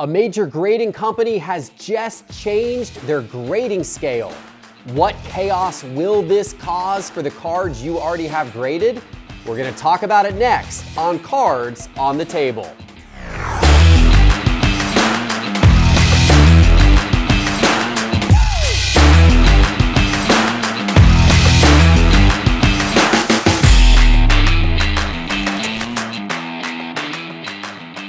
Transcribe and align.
A 0.00 0.06
major 0.06 0.46
grading 0.46 0.94
company 0.94 1.36
has 1.36 1.68
just 1.78 2.26
changed 2.30 2.94
their 3.02 3.20
grading 3.20 3.84
scale. 3.84 4.32
What 4.94 5.14
chaos 5.24 5.84
will 5.84 6.22
this 6.22 6.54
cause 6.54 7.10
for 7.10 7.20
the 7.20 7.30
cards 7.30 7.84
you 7.84 7.98
already 7.98 8.26
have 8.26 8.50
graded? 8.54 9.02
We're 9.44 9.58
going 9.58 9.70
to 9.70 9.78
talk 9.78 10.02
about 10.02 10.24
it 10.24 10.36
next 10.36 10.96
on 10.96 11.18
Cards 11.18 11.90
on 11.98 12.16
the 12.16 12.24
Table. 12.24 12.72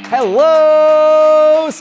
Hello, 0.07 0.90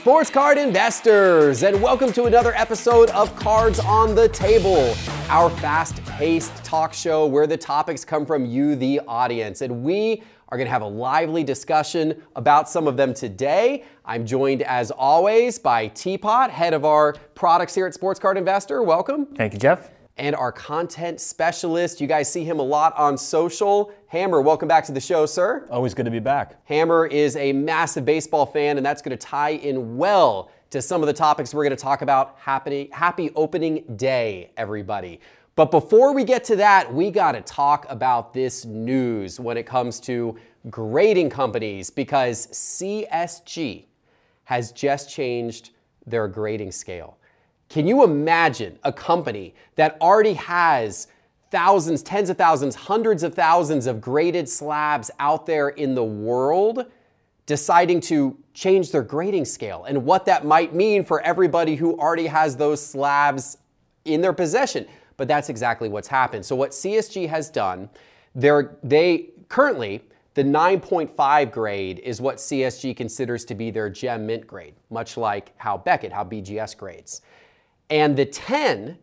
sports 0.01 0.31
card 0.31 0.57
investors, 0.57 1.61
and 1.61 1.79
welcome 1.79 2.11
to 2.11 2.23
another 2.23 2.55
episode 2.55 3.11
of 3.11 3.35
Cards 3.35 3.77
on 3.77 4.15
the 4.15 4.27
Table, 4.29 4.95
our 5.29 5.47
fast 5.47 6.03
paced 6.05 6.51
talk 6.63 6.91
show 6.91 7.27
where 7.27 7.45
the 7.45 7.55
topics 7.55 8.03
come 8.03 8.25
from 8.25 8.43
you, 8.43 8.75
the 8.75 8.99
audience. 9.07 9.61
And 9.61 9.83
we 9.83 10.23
are 10.49 10.57
going 10.57 10.65
to 10.65 10.71
have 10.71 10.81
a 10.81 10.87
lively 10.87 11.43
discussion 11.43 12.19
about 12.35 12.67
some 12.67 12.87
of 12.87 12.97
them 12.97 13.13
today. 13.13 13.83
I'm 14.03 14.25
joined, 14.25 14.63
as 14.63 14.89
always, 14.89 15.59
by 15.59 15.89
Teapot, 15.89 16.49
head 16.49 16.73
of 16.73 16.83
our 16.83 17.13
products 17.35 17.75
here 17.75 17.85
at 17.85 17.93
Sports 17.93 18.19
Card 18.19 18.39
Investor. 18.39 18.81
Welcome. 18.81 19.27
Thank 19.27 19.53
you, 19.53 19.59
Jeff 19.59 19.91
and 20.21 20.35
our 20.35 20.51
content 20.51 21.19
specialist. 21.19 21.99
You 21.99 22.05
guys 22.05 22.31
see 22.31 22.43
him 22.43 22.59
a 22.59 22.63
lot 22.63 22.95
on 22.95 23.17
social. 23.17 23.91
Hammer, 24.05 24.39
welcome 24.39 24.67
back 24.67 24.85
to 24.85 24.91
the 24.91 25.01
show, 25.01 25.25
sir. 25.25 25.65
Always 25.71 25.95
good 25.95 26.05
to 26.05 26.11
be 26.11 26.19
back. 26.19 26.63
Hammer 26.65 27.07
is 27.07 27.35
a 27.37 27.51
massive 27.53 28.05
baseball 28.05 28.45
fan, 28.45 28.77
and 28.77 28.85
that's 28.85 29.01
going 29.01 29.17
to 29.17 29.25
tie 29.27 29.49
in 29.49 29.97
well 29.97 30.51
to 30.69 30.79
some 30.79 31.01
of 31.01 31.07
the 31.07 31.13
topics 31.13 31.55
we're 31.55 31.63
going 31.63 31.75
to 31.75 31.83
talk 31.83 32.03
about. 32.03 32.35
Happy, 32.37 32.87
happy 32.93 33.31
opening 33.35 33.83
day, 33.95 34.51
everybody. 34.57 35.19
But 35.55 35.71
before 35.71 36.13
we 36.13 36.23
get 36.23 36.43
to 36.45 36.55
that, 36.57 36.93
we 36.93 37.09
got 37.09 37.31
to 37.31 37.41
talk 37.41 37.87
about 37.89 38.31
this 38.31 38.63
news 38.63 39.39
when 39.39 39.57
it 39.57 39.65
comes 39.65 39.99
to 40.01 40.37
grading 40.69 41.31
companies 41.31 41.89
because 41.89 42.45
CSG 42.45 43.85
has 44.43 44.71
just 44.71 45.09
changed 45.09 45.71
their 46.05 46.27
grading 46.27 46.73
scale. 46.73 47.17
Can 47.71 47.87
you 47.87 48.03
imagine 48.03 48.77
a 48.83 48.91
company 48.91 49.55
that 49.75 49.95
already 50.01 50.33
has 50.33 51.07
thousands, 51.51 52.03
tens 52.03 52.29
of 52.29 52.37
thousands, 52.37 52.75
hundreds 52.75 53.23
of 53.23 53.33
thousands 53.33 53.87
of 53.87 54.01
graded 54.01 54.49
slabs 54.49 55.09
out 55.19 55.45
there 55.45 55.69
in 55.69 55.95
the 55.95 56.03
world 56.03 56.87
deciding 57.45 58.01
to 58.01 58.37
change 58.53 58.91
their 58.91 59.01
grading 59.01 59.45
scale 59.45 59.85
and 59.85 60.03
what 60.03 60.25
that 60.25 60.45
might 60.45 60.75
mean 60.75 61.05
for 61.05 61.21
everybody 61.21 61.77
who 61.77 61.97
already 61.97 62.27
has 62.27 62.57
those 62.57 62.85
slabs 62.85 63.57
in 64.03 64.19
their 64.19 64.33
possession? 64.33 64.85
But 65.15 65.29
that's 65.29 65.47
exactly 65.47 65.87
what's 65.87 66.09
happened. 66.09 66.45
So, 66.45 66.57
what 66.57 66.71
CSG 66.71 67.29
has 67.29 67.49
done, 67.49 67.89
they're, 68.35 68.75
they 68.83 69.29
currently, 69.47 70.01
the 70.33 70.43
9.5 70.43 71.51
grade 71.53 71.99
is 71.99 72.19
what 72.19 72.35
CSG 72.35 72.97
considers 72.97 73.45
to 73.45 73.55
be 73.55 73.71
their 73.71 73.89
gem 73.89 74.25
mint 74.25 74.45
grade, 74.45 74.73
much 74.89 75.15
like 75.15 75.53
how 75.55 75.77
Beckett, 75.77 76.11
how 76.11 76.25
BGS 76.25 76.75
grades. 76.75 77.21
And 77.91 78.15
the 78.15 78.25
10 78.25 78.97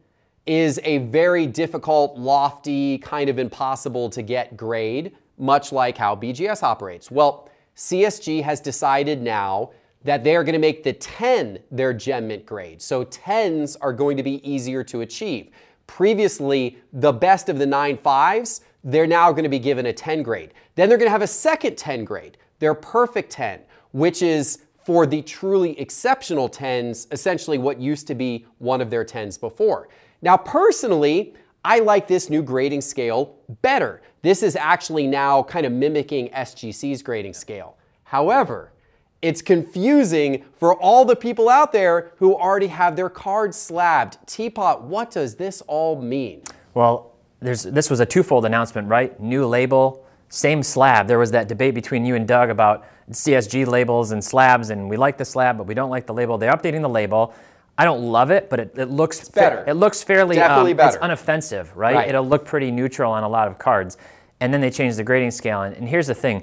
is 0.47 0.81
a 0.83 0.99
very 0.99 1.47
difficult, 1.47 2.17
lofty, 2.17 2.97
kind 2.99 3.29
of 3.29 3.39
impossible 3.39 4.09
to 4.09 4.23
get 4.23 4.57
grade, 4.57 5.15
much 5.37 5.73
like 5.73 5.99
how 5.99 6.17
BGS 6.17 6.63
operates. 6.63 7.11
Well, 7.11 7.51
CSG 7.77 8.43
has 8.43 8.61
decided 8.61 9.21
now 9.21 9.73
that 10.05 10.25
they 10.25 10.35
are 10.35 10.43
going 10.43 10.55
to 10.55 10.59
make 10.59 10.83
the 10.83 10.95
10 10.95 11.59
their 11.71 11.93
gem 11.93 12.29
mint 12.29 12.47
grade. 12.47 12.81
So 12.81 13.05
10s 13.05 13.77
are 13.83 13.93
going 13.93 14.17
to 14.17 14.23
be 14.23 14.49
easier 14.49 14.83
to 14.85 15.03
achieve. 15.03 15.51
Previously, 15.87 16.79
the 16.93 17.13
best 17.13 17.51
of 17.51 17.59
the 17.59 17.67
nine 17.67 17.99
fives, 17.99 18.63
they're 18.83 19.07
now 19.07 19.31
going 19.33 19.43
to 19.43 19.51
be 19.51 19.59
given 19.59 19.85
a 19.85 19.93
10 19.93 20.23
grade. 20.23 20.55
Then 20.77 20.89
they're 20.89 20.99
going 20.99 21.09
to 21.09 21.13
have 21.13 21.23
a 21.23 21.27
second 21.27 21.77
10 21.77 22.05
grade, 22.05 22.39
their 22.59 22.75
perfect 22.75 23.31
10, 23.33 23.61
which 23.93 24.23
is 24.23 24.61
for 24.89 25.05
the 25.05 25.21
truly 25.21 25.79
exceptional 25.79 26.49
10s, 26.49 27.13
essentially 27.13 27.59
what 27.59 27.79
used 27.79 28.07
to 28.07 28.15
be 28.15 28.47
one 28.57 28.81
of 28.81 28.89
their 28.89 29.05
10s 29.05 29.39
before. 29.39 29.91
Now, 30.23 30.39
personally, 30.39 31.35
I 31.63 31.81
like 31.81 32.09
this 32.09 32.31
new 32.31 32.41
grading 32.41 32.81
scale 32.81 33.37
better. 33.61 34.01
This 34.23 34.43
is 34.43 34.57
actually 34.57 35.07
now 35.07 35.43
kind 35.43 35.67
of 35.67 35.73
mimicking 35.73 36.31
SGC's 36.31 37.03
grading 37.03 37.35
scale. 37.35 37.77
However, 38.05 38.73
it's 39.21 39.43
confusing 39.43 40.47
for 40.57 40.75
all 40.75 41.05
the 41.05 41.17
people 41.17 41.51
out 41.51 41.71
there 41.71 42.13
who 42.17 42.35
already 42.35 42.69
have 42.69 42.97
their 42.97 43.11
cards 43.11 43.59
slabbed. 43.59 44.17
Teapot, 44.27 44.85
what 44.85 45.11
does 45.11 45.35
this 45.35 45.61
all 45.67 46.01
mean? 46.01 46.41
Well, 46.73 47.13
this 47.41 47.91
was 47.91 48.01
a 48.01 48.07
twofold 48.07 48.47
announcement, 48.47 48.89
right? 48.89 49.21
New 49.21 49.45
label, 49.45 50.07
same 50.29 50.63
slab. 50.63 51.07
There 51.07 51.19
was 51.19 51.31
that 51.31 51.49
debate 51.49 51.75
between 51.75 52.05
you 52.05 52.15
and 52.15 52.27
Doug 52.27 52.51
about 52.51 52.87
CSG 53.11 53.67
labels 53.67 54.11
and 54.11 54.23
slabs, 54.23 54.71
and 54.71 54.89
we 54.89 54.97
like 54.97 55.17
the 55.17 55.25
slab, 55.25 55.57
but 55.57 55.67
we 55.67 55.75
don't 55.75 55.91
like 55.91 56.07
the 56.07 56.15
label. 56.15 56.39
They're 56.39 56.53
updating 56.53 56.83
the 56.83 56.89
label. 56.89 57.35
I 57.79 57.85
don't 57.85 58.03
love 58.03 58.31
it, 58.31 58.51
but 58.51 58.61
it, 58.61 58.73
it 58.77 58.91
looks 58.91 59.21
it's 59.21 59.29
better. 59.31 59.65
Fa- 59.65 59.71
it 59.71 59.75
looks 59.75 60.03
fairly 60.03 60.37
definitely 60.37 60.73
um, 60.73 60.77
better. 60.79 60.99
It's 60.99 61.23
unoffensive, 61.23 61.69
right? 61.75 61.95
right? 61.95 62.09
It'll 62.09 62.27
look 62.27 62.45
pretty 62.45 62.71
neutral 62.71 63.13
on 63.13 63.23
a 63.23 63.29
lot 63.29 63.49
of 63.49 63.59
cards. 63.59 63.97
And 64.41 64.53
then 64.53 64.61
they 64.61 64.71
change 64.71 64.97
the 64.97 65.05
grading 65.05 65.31
scale. 65.31 65.63
And, 65.63 65.77
and 65.77 65.89
here's 65.89 66.09
the 66.09 66.15
thing: 66.15 66.43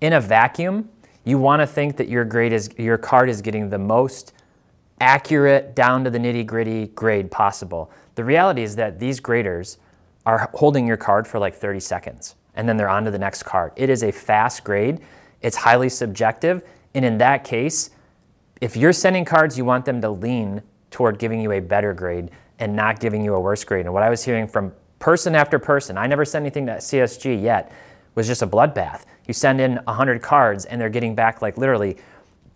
in 0.00 0.14
a 0.14 0.20
vacuum, 0.20 0.88
you 1.24 1.38
want 1.38 1.60
to 1.60 1.66
think 1.66 1.96
that 1.96 2.08
your 2.08 2.24
grade 2.24 2.52
is 2.52 2.70
your 2.78 2.98
card 2.98 3.28
is 3.28 3.42
getting 3.42 3.68
the 3.68 3.78
most 3.78 4.32
accurate, 5.00 5.74
down 5.74 6.04
to 6.04 6.10
the 6.10 6.18
nitty 6.18 6.46
gritty 6.46 6.86
grade 6.88 7.30
possible. 7.30 7.90
The 8.14 8.24
reality 8.24 8.62
is 8.62 8.76
that 8.76 8.98
these 8.98 9.20
graders 9.20 9.78
are 10.24 10.50
holding 10.54 10.86
your 10.86 10.96
card 10.96 11.26
for 11.26 11.38
like 11.38 11.54
30 11.54 11.80
seconds, 11.80 12.34
and 12.56 12.68
then 12.68 12.76
they're 12.76 12.88
on 12.88 13.04
to 13.04 13.10
the 13.10 13.18
next 13.18 13.44
card. 13.44 13.72
It 13.76 13.90
is 13.90 14.02
a 14.02 14.10
fast 14.10 14.64
grade 14.64 15.00
it's 15.42 15.56
highly 15.56 15.88
subjective. 15.88 16.62
And 16.94 17.04
in 17.04 17.18
that 17.18 17.44
case, 17.44 17.90
if 18.60 18.76
you're 18.76 18.92
sending 18.92 19.24
cards, 19.24 19.56
you 19.56 19.64
want 19.64 19.84
them 19.84 20.00
to 20.00 20.10
lean 20.10 20.62
toward 20.90 21.18
giving 21.18 21.40
you 21.40 21.52
a 21.52 21.60
better 21.60 21.92
grade 21.92 22.30
and 22.58 22.74
not 22.74 23.00
giving 23.00 23.22
you 23.22 23.34
a 23.34 23.40
worse 23.40 23.62
grade. 23.64 23.84
And 23.84 23.94
what 23.94 24.02
I 24.02 24.10
was 24.10 24.24
hearing 24.24 24.48
from 24.48 24.72
person 24.98 25.34
after 25.34 25.58
person, 25.58 25.98
I 25.98 26.06
never 26.06 26.24
sent 26.24 26.42
anything 26.42 26.66
to 26.66 26.72
CSG 26.72 27.40
yet, 27.40 27.70
was 28.14 28.26
just 28.26 28.42
a 28.42 28.46
bloodbath. 28.46 29.04
You 29.28 29.34
send 29.34 29.60
in 29.60 29.76
100 29.76 30.22
cards 30.22 30.64
and 30.64 30.80
they're 30.80 30.88
getting 30.88 31.14
back 31.14 31.42
like 31.42 31.58
literally 31.58 31.98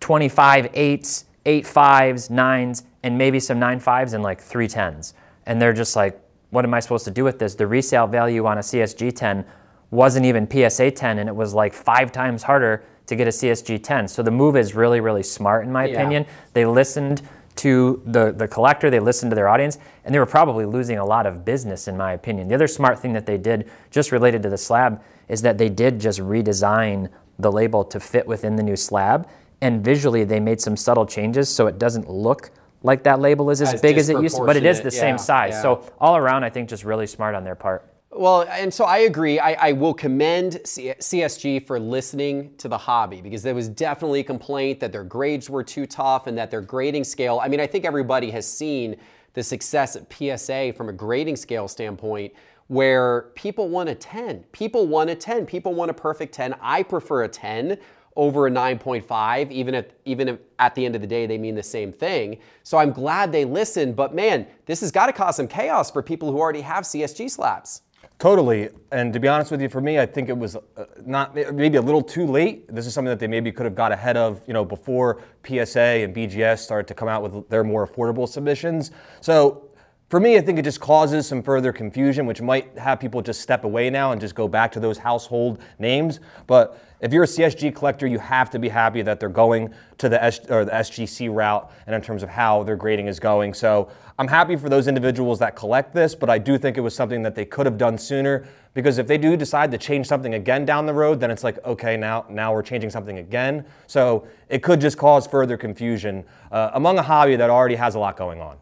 25 0.00 0.70
eights, 0.72 1.26
eight 1.44 1.66
fives, 1.66 2.30
nines, 2.30 2.84
and 3.02 3.18
maybe 3.18 3.38
some 3.38 3.58
nine 3.58 3.78
fives 3.78 4.14
and 4.14 4.22
like 4.22 4.40
three 4.40 4.68
tens. 4.68 5.12
And 5.44 5.60
they're 5.60 5.74
just 5.74 5.96
like, 5.96 6.18
what 6.48 6.64
am 6.64 6.72
I 6.72 6.80
supposed 6.80 7.04
to 7.04 7.10
do 7.10 7.24
with 7.24 7.38
this? 7.38 7.54
The 7.54 7.66
resale 7.66 8.06
value 8.06 8.46
on 8.46 8.56
a 8.58 8.62
CSG 8.62 9.14
10 9.14 9.44
wasn't 9.90 10.24
even 10.26 10.48
PSA 10.48 10.90
10 10.90 11.18
and 11.18 11.28
it 11.28 11.34
was 11.34 11.54
like 11.54 11.74
five 11.74 12.12
times 12.12 12.42
harder 12.42 12.84
to 13.06 13.16
get 13.16 13.26
a 13.26 13.30
CSG 13.30 13.82
10. 13.82 14.08
So 14.08 14.22
the 14.22 14.30
move 14.30 14.56
is 14.56 14.74
really, 14.74 15.00
really 15.00 15.22
smart 15.22 15.64
in 15.64 15.72
my 15.72 15.86
yeah. 15.86 15.94
opinion. 15.94 16.26
They 16.52 16.64
listened 16.64 17.22
to 17.56 18.00
the, 18.06 18.32
the 18.32 18.46
collector, 18.46 18.88
they 18.88 19.00
listened 19.00 19.30
to 19.30 19.34
their 19.34 19.48
audience, 19.48 19.78
and 20.04 20.14
they 20.14 20.18
were 20.18 20.26
probably 20.26 20.64
losing 20.64 20.98
a 20.98 21.04
lot 21.04 21.26
of 21.26 21.44
business 21.44 21.88
in 21.88 21.96
my 21.96 22.12
opinion. 22.12 22.48
The 22.48 22.54
other 22.54 22.68
smart 22.68 22.98
thing 23.00 23.12
that 23.14 23.26
they 23.26 23.36
did, 23.36 23.68
just 23.90 24.12
related 24.12 24.42
to 24.44 24.48
the 24.48 24.56
slab, 24.56 25.02
is 25.28 25.42
that 25.42 25.58
they 25.58 25.68
did 25.68 26.00
just 26.00 26.20
redesign 26.20 27.10
the 27.38 27.50
label 27.50 27.84
to 27.84 28.00
fit 28.00 28.26
within 28.26 28.56
the 28.56 28.62
new 28.62 28.76
slab. 28.76 29.28
And 29.60 29.84
visually, 29.84 30.24
they 30.24 30.40
made 30.40 30.60
some 30.60 30.76
subtle 30.76 31.04
changes 31.04 31.48
so 31.48 31.66
it 31.66 31.78
doesn't 31.78 32.08
look 32.08 32.50
like 32.82 33.02
that 33.02 33.20
label 33.20 33.50
is 33.50 33.60
as, 33.60 33.74
as 33.74 33.82
big 33.82 33.98
as 33.98 34.08
it 34.08 34.20
used 34.22 34.36
to, 34.36 34.46
but 34.46 34.56
it 34.56 34.64
is 34.64 34.80
the 34.80 34.84
yeah, 34.84 35.00
same 35.00 35.18
size. 35.18 35.52
Yeah. 35.52 35.62
So 35.62 35.92
all 35.98 36.16
around, 36.16 36.44
I 36.44 36.50
think 36.50 36.68
just 36.68 36.84
really 36.84 37.06
smart 37.06 37.34
on 37.34 37.44
their 37.44 37.54
part. 37.54 37.86
Well, 38.12 38.42
and 38.50 38.74
so 38.74 38.84
I 38.84 38.98
agree. 38.98 39.38
I, 39.38 39.68
I 39.68 39.72
will 39.72 39.94
commend 39.94 40.60
C- 40.64 40.92
CSG 40.98 41.64
for 41.64 41.78
listening 41.78 42.56
to 42.58 42.66
the 42.66 42.76
hobby 42.76 43.20
because 43.20 43.42
there 43.44 43.54
was 43.54 43.68
definitely 43.68 44.20
a 44.20 44.24
complaint 44.24 44.80
that 44.80 44.90
their 44.90 45.04
grades 45.04 45.48
were 45.48 45.62
too 45.62 45.86
tough 45.86 46.26
and 46.26 46.36
that 46.36 46.50
their 46.50 46.60
grading 46.60 47.04
scale. 47.04 47.38
I 47.40 47.46
mean, 47.46 47.60
I 47.60 47.68
think 47.68 47.84
everybody 47.84 48.30
has 48.32 48.50
seen 48.50 48.96
the 49.34 49.44
success 49.44 49.94
at 49.94 50.12
PSA 50.12 50.72
from 50.76 50.88
a 50.88 50.92
grading 50.92 51.36
scale 51.36 51.68
standpoint 51.68 52.32
where 52.66 53.30
people 53.36 53.68
want 53.68 53.88
a 53.88 53.94
10. 53.94 54.44
People 54.50 54.88
want 54.88 55.08
a 55.08 55.14
10. 55.14 55.46
People 55.46 55.74
want 55.74 55.92
a 55.92 55.94
perfect 55.94 56.34
10. 56.34 56.56
I 56.60 56.82
prefer 56.82 57.22
a 57.22 57.28
10 57.28 57.78
over 58.16 58.48
a 58.48 58.50
9.5 58.50 59.50
even 59.52 59.74
if 59.74 59.86
even 60.04 60.28
if 60.28 60.38
at 60.58 60.74
the 60.74 60.84
end 60.84 60.96
of 60.96 61.00
the 61.00 61.06
day 61.06 61.26
they 61.26 61.38
mean 61.38 61.54
the 61.54 61.62
same 61.62 61.92
thing 61.92 62.38
so 62.64 62.76
i'm 62.76 62.90
glad 62.90 63.30
they 63.30 63.44
listened 63.44 63.94
but 63.94 64.12
man 64.14 64.46
this 64.66 64.80
has 64.80 64.90
got 64.90 65.06
to 65.06 65.12
cause 65.12 65.36
some 65.36 65.46
chaos 65.46 65.92
for 65.92 66.02
people 66.02 66.30
who 66.30 66.38
already 66.38 66.60
have 66.60 66.82
csg 66.82 67.30
slabs 67.30 67.82
Totally. 68.20 68.68
And 68.92 69.14
to 69.14 69.18
be 69.18 69.28
honest 69.28 69.50
with 69.50 69.62
you, 69.62 69.70
for 69.70 69.80
me, 69.80 69.98
I 69.98 70.04
think 70.04 70.28
it 70.28 70.36
was 70.36 70.54
uh, 70.54 70.60
not 71.06 71.34
maybe 71.34 71.78
a 71.78 71.82
little 71.82 72.02
too 72.02 72.26
late. 72.26 72.72
This 72.72 72.86
is 72.86 72.92
something 72.92 73.08
that 73.08 73.18
they 73.18 73.26
maybe 73.26 73.50
could 73.50 73.64
have 73.64 73.74
got 73.74 73.92
ahead 73.92 74.18
of, 74.18 74.42
you 74.46 74.52
know, 74.52 74.62
before 74.62 75.22
PSA 75.42 75.80
and 75.80 76.14
BGS 76.14 76.58
started 76.58 76.86
to 76.88 76.94
come 76.94 77.08
out 77.08 77.22
with 77.22 77.48
their 77.48 77.64
more 77.64 77.88
affordable 77.88 78.28
submissions. 78.28 78.90
So 79.22 79.69
for 80.10 80.18
me, 80.18 80.36
I 80.36 80.40
think 80.40 80.58
it 80.58 80.62
just 80.62 80.80
causes 80.80 81.24
some 81.28 81.40
further 81.40 81.72
confusion, 81.72 82.26
which 82.26 82.42
might 82.42 82.76
have 82.76 82.98
people 82.98 83.22
just 83.22 83.42
step 83.42 83.62
away 83.62 83.90
now 83.90 84.10
and 84.10 84.20
just 84.20 84.34
go 84.34 84.48
back 84.48 84.72
to 84.72 84.80
those 84.80 84.98
household 84.98 85.62
names. 85.78 86.18
But 86.48 86.82
if 86.98 87.12
you're 87.12 87.22
a 87.22 87.28
CSG 87.28 87.72
collector, 87.76 88.08
you 88.08 88.18
have 88.18 88.50
to 88.50 88.58
be 88.58 88.68
happy 88.68 89.02
that 89.02 89.20
they're 89.20 89.28
going 89.28 89.72
to 89.98 90.08
the, 90.08 90.20
S- 90.20 90.40
or 90.50 90.64
the 90.64 90.72
SGC 90.72 91.32
route 91.32 91.70
and 91.86 91.94
in 91.94 92.02
terms 92.02 92.24
of 92.24 92.28
how 92.28 92.64
their 92.64 92.74
grading 92.74 93.06
is 93.06 93.20
going. 93.20 93.54
So 93.54 93.88
I'm 94.18 94.26
happy 94.26 94.56
for 94.56 94.68
those 94.68 94.88
individuals 94.88 95.38
that 95.38 95.54
collect 95.54 95.94
this, 95.94 96.16
but 96.16 96.28
I 96.28 96.38
do 96.38 96.58
think 96.58 96.76
it 96.76 96.80
was 96.80 96.94
something 96.94 97.22
that 97.22 97.36
they 97.36 97.44
could 97.44 97.66
have 97.66 97.78
done 97.78 97.96
sooner 97.96 98.48
because 98.74 98.98
if 98.98 99.06
they 99.06 99.16
do 99.16 99.36
decide 99.36 99.70
to 99.70 99.78
change 99.78 100.08
something 100.08 100.34
again 100.34 100.64
down 100.64 100.86
the 100.86 100.94
road, 100.94 101.20
then 101.20 101.30
it's 101.30 101.44
like, 101.44 101.64
okay, 101.64 101.96
now, 101.96 102.26
now 102.28 102.52
we're 102.52 102.62
changing 102.62 102.90
something 102.90 103.18
again. 103.18 103.64
So 103.86 104.26
it 104.48 104.60
could 104.64 104.80
just 104.80 104.98
cause 104.98 105.28
further 105.28 105.56
confusion 105.56 106.24
uh, 106.50 106.70
among 106.74 106.98
a 106.98 107.02
hobby 107.02 107.36
that 107.36 107.48
already 107.48 107.76
has 107.76 107.94
a 107.94 108.00
lot 108.00 108.16
going 108.16 108.40
on. 108.40 108.56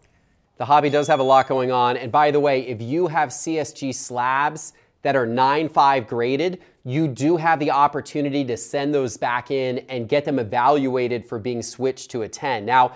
The 0.58 0.64
hobby 0.64 0.90
does 0.90 1.06
have 1.06 1.20
a 1.20 1.24
lot 1.24 1.48
going 1.48 1.70
on. 1.70 1.96
And 1.96 2.10
by 2.10 2.32
the 2.32 2.40
way, 2.40 2.66
if 2.66 2.82
you 2.82 3.06
have 3.06 3.30
CSG 3.30 3.94
slabs 3.94 4.72
that 5.02 5.14
are 5.14 5.26
9.5 5.26 6.08
graded, 6.08 6.60
you 6.84 7.06
do 7.06 7.36
have 7.36 7.60
the 7.60 7.70
opportunity 7.70 8.44
to 8.44 8.56
send 8.56 8.92
those 8.92 9.16
back 9.16 9.52
in 9.52 9.78
and 9.88 10.08
get 10.08 10.24
them 10.24 10.40
evaluated 10.40 11.24
for 11.24 11.38
being 11.38 11.62
switched 11.62 12.10
to 12.10 12.22
a 12.22 12.28
10. 12.28 12.64
Now, 12.64 12.92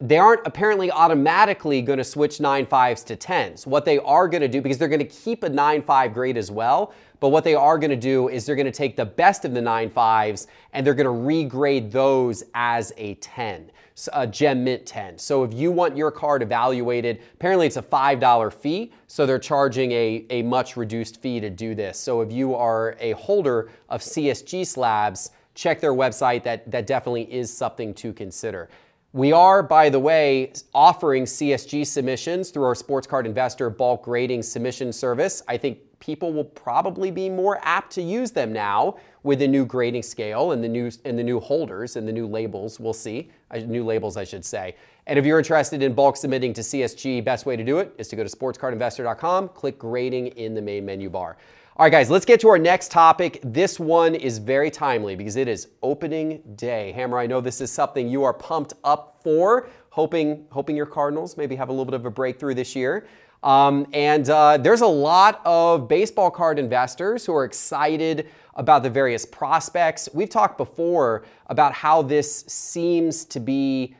they 0.00 0.18
aren't 0.18 0.46
apparently 0.46 0.90
automatically 0.90 1.80
going 1.80 1.96
to 1.98 2.04
switch 2.04 2.38
9.5s 2.38 3.04
to 3.06 3.16
10s. 3.16 3.66
What 3.66 3.84
they 3.84 3.98
are 3.98 4.28
going 4.28 4.42
to 4.42 4.48
do, 4.48 4.60
because 4.60 4.76
they're 4.76 4.88
going 4.88 4.98
to 4.98 5.04
keep 5.06 5.42
a 5.42 5.48
9.5 5.48 6.12
grade 6.12 6.36
as 6.36 6.50
well, 6.50 6.92
but 7.18 7.30
what 7.30 7.44
they 7.44 7.54
are 7.54 7.78
going 7.78 7.90
to 7.90 7.96
do 7.96 8.28
is 8.28 8.44
they're 8.44 8.56
going 8.56 8.66
to 8.66 8.72
take 8.72 8.96
the 8.96 9.06
best 9.06 9.46
of 9.46 9.54
the 9.54 9.60
9.5s 9.60 10.48
and 10.74 10.86
they're 10.86 10.94
going 10.94 11.06
to 11.06 11.10
regrade 11.10 11.90
those 11.90 12.44
as 12.54 12.92
a 12.98 13.14
10 13.14 13.70
a 14.12 14.26
Gem 14.26 14.62
Mint 14.62 14.84
10. 14.84 15.18
So 15.18 15.42
if 15.42 15.54
you 15.54 15.72
want 15.72 15.96
your 15.96 16.10
card 16.10 16.42
evaluated, 16.42 17.22
apparently 17.32 17.66
it's 17.66 17.78
a 17.78 17.82
$5 17.82 18.52
fee, 18.52 18.92
so 19.06 19.24
they're 19.24 19.38
charging 19.38 19.90
a, 19.92 20.26
a 20.28 20.42
much 20.42 20.76
reduced 20.76 21.22
fee 21.22 21.40
to 21.40 21.48
do 21.48 21.74
this. 21.74 21.98
So 21.98 22.20
if 22.20 22.30
you 22.30 22.54
are 22.54 22.94
a 23.00 23.12
holder 23.12 23.70
of 23.88 24.02
CSG 24.02 24.66
slabs, 24.66 25.30
check 25.54 25.80
their 25.80 25.94
website. 25.94 26.42
That, 26.42 26.70
that 26.70 26.86
definitely 26.86 27.32
is 27.32 27.50
something 27.50 27.94
to 27.94 28.12
consider. 28.12 28.68
We 29.16 29.32
are, 29.32 29.62
by 29.62 29.88
the 29.88 29.98
way, 29.98 30.52
offering 30.74 31.24
CSG 31.24 31.86
submissions 31.86 32.50
through 32.50 32.64
our 32.64 32.74
Sports 32.74 33.06
Card 33.06 33.24
Investor 33.26 33.70
bulk 33.70 34.02
grading 34.02 34.42
submission 34.42 34.92
service. 34.92 35.40
I 35.48 35.56
think 35.56 35.78
people 36.00 36.34
will 36.34 36.44
probably 36.44 37.10
be 37.10 37.30
more 37.30 37.58
apt 37.62 37.92
to 37.92 38.02
use 38.02 38.30
them 38.30 38.52
now 38.52 38.98
with 39.22 39.38
the 39.38 39.48
new 39.48 39.64
grading 39.64 40.02
scale 40.02 40.52
and 40.52 40.62
the 40.62 40.68
new 40.68 40.90
and 41.06 41.18
the 41.18 41.24
new 41.24 41.40
holders 41.40 41.96
and 41.96 42.06
the 42.06 42.12
new 42.12 42.26
labels. 42.26 42.78
We'll 42.78 42.92
see 42.92 43.30
new 43.64 43.86
labels, 43.86 44.18
I 44.18 44.24
should 44.24 44.44
say. 44.44 44.76
And 45.06 45.18
if 45.18 45.24
you're 45.24 45.38
interested 45.38 45.82
in 45.82 45.94
bulk 45.94 46.18
submitting 46.18 46.52
to 46.52 46.60
CSG, 46.60 47.24
best 47.24 47.46
way 47.46 47.56
to 47.56 47.64
do 47.64 47.78
it 47.78 47.94
is 47.96 48.08
to 48.08 48.16
go 48.16 48.22
to 48.22 48.28
sportscardinvestor.com, 48.28 49.48
click 49.48 49.78
grading 49.78 50.26
in 50.26 50.52
the 50.52 50.60
main 50.60 50.84
menu 50.84 51.08
bar. 51.08 51.38
All 51.78 51.84
right, 51.84 51.92
guys, 51.92 52.08
let's 52.08 52.24
get 52.24 52.40
to 52.40 52.48
our 52.48 52.56
next 52.56 52.90
topic. 52.90 53.38
This 53.44 53.78
one 53.78 54.14
is 54.14 54.38
very 54.38 54.70
timely 54.70 55.14
because 55.14 55.36
it 55.36 55.46
is 55.46 55.68
opening 55.82 56.42
day. 56.54 56.90
Hammer, 56.92 57.18
I 57.18 57.26
know 57.26 57.42
this 57.42 57.60
is 57.60 57.70
something 57.70 58.08
you 58.08 58.24
are 58.24 58.32
pumped 58.32 58.72
up 58.82 59.20
for, 59.22 59.68
hoping 59.90 60.46
hoping 60.50 60.74
your 60.74 60.86
Cardinals 60.86 61.36
maybe 61.36 61.54
have 61.54 61.68
a 61.68 61.72
little 61.72 61.84
bit 61.84 61.92
of 61.92 62.06
a 62.06 62.10
breakthrough 62.10 62.54
this 62.54 62.74
year. 62.74 63.06
Um, 63.42 63.86
and 63.92 64.26
uh, 64.30 64.56
there's 64.56 64.80
a 64.80 64.86
lot 64.86 65.42
of 65.44 65.86
baseball 65.86 66.30
card 66.30 66.58
investors 66.58 67.26
who 67.26 67.34
are 67.34 67.44
excited 67.44 68.30
about 68.54 68.82
the 68.82 68.88
various 68.88 69.26
prospects. 69.26 70.08
We've 70.14 70.30
talked 70.30 70.56
before 70.56 71.26
about 71.48 71.74
how 71.74 72.00
this 72.00 72.46
seems 72.46 73.26
to 73.26 73.38
be 73.38 73.94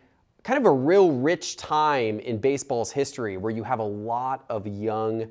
kind 0.44 0.58
of 0.58 0.64
a 0.64 0.72
real 0.72 1.12
rich 1.12 1.58
time 1.58 2.20
in 2.20 2.38
baseball's 2.38 2.90
history 2.90 3.36
where 3.36 3.52
you 3.52 3.64
have 3.64 3.80
a 3.80 3.84
lot 3.84 4.46
of 4.48 4.66
young 4.66 5.26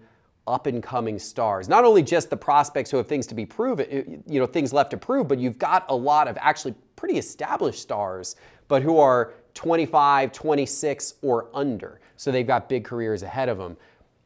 up 0.47 0.67
and 0.67 0.81
coming 0.83 1.17
stars. 1.17 1.67
Not 1.67 1.83
only 1.83 2.03
just 2.03 2.29
the 2.29 2.37
prospects 2.37 2.91
who 2.91 2.97
have 2.97 3.07
things 3.07 3.25
to 3.27 3.35
be 3.35 3.45
proven, 3.45 4.23
you 4.27 4.39
know, 4.39 4.45
things 4.45 4.71
left 4.71 4.91
to 4.91 4.97
prove, 4.97 5.27
but 5.27 5.39
you've 5.39 5.57
got 5.57 5.85
a 5.89 5.95
lot 5.95 6.27
of 6.27 6.37
actually 6.39 6.75
pretty 6.95 7.17
established 7.17 7.81
stars, 7.81 8.35
but 8.67 8.81
who 8.81 8.99
are 8.99 9.33
25, 9.55 10.31
26 10.31 11.13
or 11.21 11.49
under. 11.53 11.99
So 12.17 12.31
they've 12.31 12.45
got 12.45 12.69
big 12.69 12.83
careers 12.83 13.23
ahead 13.23 13.49
of 13.49 13.57
them. 13.57 13.77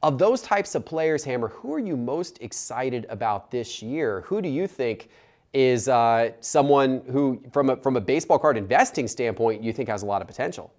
Of 0.02 0.18
those 0.18 0.42
types 0.42 0.76
of 0.76 0.86
players, 0.86 1.24
Hammer, 1.24 1.50
who 1.50 1.74
are 1.74 1.80
you 1.80 1.98
most 1.98 2.42
excited 2.42 3.06
about 3.10 3.52
this 3.52 3.82
year? 3.82 4.22
Who 4.28 4.42
do 4.42 4.50
you 4.50 4.66
think 4.66 5.10
is 5.54 5.90
uh, 5.90 6.32
someone 6.40 7.02
who, 7.12 7.42
from 7.52 7.70
a, 7.72 7.76
from 7.78 7.98
a 7.98 8.02
baseball 8.02 8.40
card 8.40 8.56
investing 8.56 9.08
standpoint, 9.08 9.64
you 9.64 9.74
think 9.74 9.90
has 9.90 10.04
a 10.04 10.06
lot 10.06 10.22
of 10.22 10.28
potential? 10.28 10.74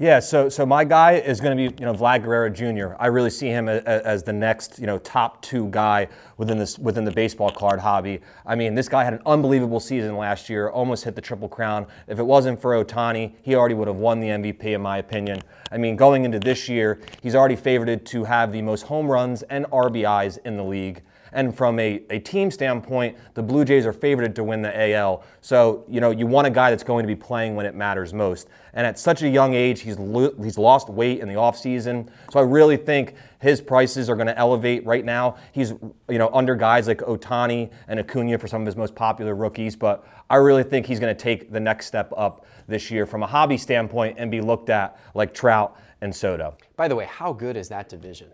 Yeah, 0.00 0.20
so 0.20 0.48
so 0.48 0.64
my 0.64 0.84
guy 0.84 1.14
is 1.14 1.40
going 1.40 1.56
to 1.56 1.70
be 1.70 1.74
you 1.80 1.84
know 1.84 1.92
Vlad 1.92 2.22
Guerrero 2.22 2.48
Jr. 2.48 2.94
I 3.00 3.08
really 3.08 3.30
see 3.30 3.48
him 3.48 3.68
as, 3.68 3.82
as, 3.82 4.22
the 4.22 4.32
next 4.32 4.78
you 4.78 4.86
know 4.86 4.98
top 4.98 5.42
two 5.42 5.68
guy 5.70 6.06
within 6.36 6.56
this 6.56 6.78
within 6.78 7.04
the 7.04 7.10
baseball 7.10 7.50
card 7.50 7.80
hobby. 7.80 8.20
I 8.46 8.54
mean, 8.54 8.76
this 8.76 8.88
guy 8.88 9.02
had 9.02 9.12
an 9.12 9.22
unbelievable 9.26 9.80
season 9.80 10.16
last 10.16 10.48
year, 10.48 10.68
almost 10.68 11.02
hit 11.02 11.16
the 11.16 11.20
triple 11.20 11.48
crown. 11.48 11.84
If 12.06 12.20
it 12.20 12.22
wasn't 12.22 12.60
for 12.60 12.72
Ohtani, 12.84 13.34
he 13.42 13.56
already 13.56 13.74
would 13.74 13.88
have 13.88 13.96
won 13.96 14.20
the 14.20 14.28
MVP 14.28 14.66
in 14.66 14.80
my 14.80 14.98
opinion. 14.98 15.40
I 15.72 15.78
mean, 15.78 15.96
going 15.96 16.24
into 16.24 16.38
this 16.38 16.68
year, 16.68 17.00
he's 17.20 17.34
already 17.34 17.56
favored 17.56 18.06
to 18.06 18.24
have 18.24 18.52
the 18.52 18.62
most 18.62 18.82
home 18.82 19.10
runs 19.10 19.42
and 19.42 19.66
RBIs 19.66 20.38
in 20.44 20.56
the 20.56 20.64
league. 20.64 21.02
And 21.32 21.54
from 21.54 21.78
a, 21.78 22.02
a 22.10 22.18
team 22.18 22.50
standpoint, 22.50 23.16
the 23.34 23.42
Blue 23.42 23.64
Jays 23.64 23.86
are 23.86 23.92
favored 23.92 24.34
to 24.36 24.44
win 24.44 24.62
the 24.62 24.92
AL. 24.92 25.24
So, 25.40 25.84
you 25.88 26.00
know, 26.00 26.10
you 26.10 26.26
want 26.26 26.46
a 26.46 26.50
guy 26.50 26.70
that's 26.70 26.82
going 26.82 27.02
to 27.02 27.06
be 27.06 27.16
playing 27.16 27.54
when 27.56 27.66
it 27.66 27.74
matters 27.74 28.14
most. 28.14 28.48
And 28.74 28.86
at 28.86 28.98
such 28.98 29.22
a 29.22 29.28
young 29.28 29.54
age, 29.54 29.80
he's, 29.80 29.98
lo- 29.98 30.34
he's 30.42 30.58
lost 30.58 30.88
weight 30.88 31.20
in 31.20 31.28
the 31.28 31.34
offseason. 31.34 32.08
So 32.32 32.38
I 32.40 32.42
really 32.42 32.76
think 32.76 33.14
his 33.40 33.60
prices 33.60 34.08
are 34.10 34.14
going 34.14 34.26
to 34.26 34.38
elevate 34.38 34.84
right 34.84 35.04
now. 35.04 35.36
He's, 35.52 35.70
you 36.08 36.18
know, 36.18 36.30
under 36.32 36.54
guys 36.54 36.88
like 36.88 36.98
Ohtani 36.98 37.70
and 37.88 38.00
Acuna 38.00 38.38
for 38.38 38.48
some 38.48 38.62
of 38.62 38.66
his 38.66 38.76
most 38.76 38.94
popular 38.94 39.34
rookies. 39.34 39.76
But 39.76 40.06
I 40.30 40.36
really 40.36 40.62
think 40.62 40.86
he's 40.86 41.00
going 41.00 41.14
to 41.14 41.20
take 41.20 41.50
the 41.50 41.60
next 41.60 41.86
step 41.86 42.12
up 42.16 42.46
this 42.66 42.90
year 42.90 43.06
from 43.06 43.22
a 43.22 43.26
hobby 43.26 43.56
standpoint 43.56 44.16
and 44.18 44.30
be 44.30 44.40
looked 44.40 44.70
at 44.70 44.98
like 45.14 45.32
Trout 45.32 45.76
and 46.00 46.14
Soto. 46.14 46.56
By 46.76 46.88
the 46.88 46.96
way, 46.96 47.06
how 47.06 47.32
good 47.32 47.56
is 47.56 47.68
that 47.68 47.88
division? 47.88 48.28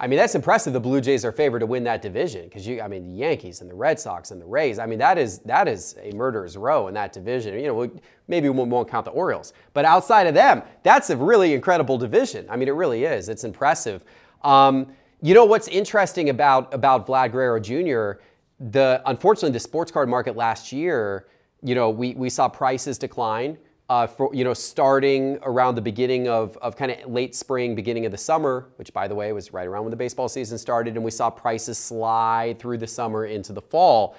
I 0.00 0.06
mean, 0.06 0.16
that's 0.16 0.36
impressive. 0.36 0.72
The 0.72 0.80
Blue 0.80 1.00
Jays 1.00 1.24
are 1.24 1.32
favored 1.32 1.58
to 1.58 1.66
win 1.66 1.82
that 1.84 2.02
division 2.02 2.44
because 2.44 2.64
you, 2.64 2.80
I 2.80 2.86
mean, 2.86 3.02
the 3.02 3.18
Yankees 3.18 3.60
and 3.62 3.68
the 3.68 3.74
Red 3.74 3.98
Sox 3.98 4.30
and 4.30 4.40
the 4.40 4.46
Rays. 4.46 4.78
I 4.78 4.86
mean, 4.86 4.98
that 5.00 5.18
is 5.18 5.40
that 5.40 5.66
is 5.66 5.96
a 6.00 6.12
murderer's 6.12 6.56
row 6.56 6.86
in 6.86 6.94
that 6.94 7.12
division. 7.12 7.58
You 7.58 7.66
know, 7.66 7.90
maybe 8.28 8.48
we 8.48 8.62
won't 8.62 8.88
count 8.88 9.04
the 9.04 9.10
Orioles, 9.10 9.52
but 9.72 9.84
outside 9.84 10.28
of 10.28 10.34
them, 10.34 10.62
that's 10.84 11.10
a 11.10 11.16
really 11.16 11.52
incredible 11.52 11.98
division. 11.98 12.46
I 12.48 12.56
mean, 12.56 12.68
it 12.68 12.72
really 12.72 13.04
is. 13.04 13.28
It's 13.28 13.42
impressive. 13.42 14.04
Um, 14.42 14.92
you 15.20 15.34
know 15.34 15.44
what's 15.44 15.66
interesting 15.66 16.28
about 16.28 16.72
about 16.72 17.08
Vlad 17.08 17.32
Guerrero 17.32 17.58
Jr. 17.58 18.22
The 18.70 19.02
unfortunately 19.06 19.50
the 19.50 19.60
sports 19.60 19.90
card 19.90 20.08
market 20.08 20.36
last 20.36 20.70
year, 20.70 21.26
you 21.60 21.74
know, 21.74 21.90
we 21.90 22.14
we 22.14 22.30
saw 22.30 22.48
prices 22.48 22.98
decline 22.98 23.58
uh, 23.88 24.06
for 24.06 24.34
you 24.34 24.44
know 24.44 24.54
starting 24.54 25.38
around 25.42 25.74
the 25.74 25.82
beginning 25.82 26.28
of, 26.28 26.56
of 26.58 26.76
kind 26.76 26.92
of 26.92 27.10
late 27.10 27.34
spring, 27.34 27.74
beginning 27.74 28.04
of 28.04 28.12
the 28.12 28.18
summer, 28.18 28.68
which 28.76 28.92
by 28.92 29.08
the 29.08 29.14
way 29.14 29.32
was 29.32 29.52
right 29.52 29.66
around 29.66 29.84
when 29.84 29.90
the 29.90 29.96
baseball 29.96 30.28
season 30.28 30.58
started, 30.58 30.94
and 30.94 31.04
we 31.04 31.10
saw 31.10 31.30
prices 31.30 31.78
slide 31.78 32.58
through 32.58 32.78
the 32.78 32.86
summer 32.86 33.24
into 33.26 33.52
the 33.52 33.62
fall. 33.62 34.16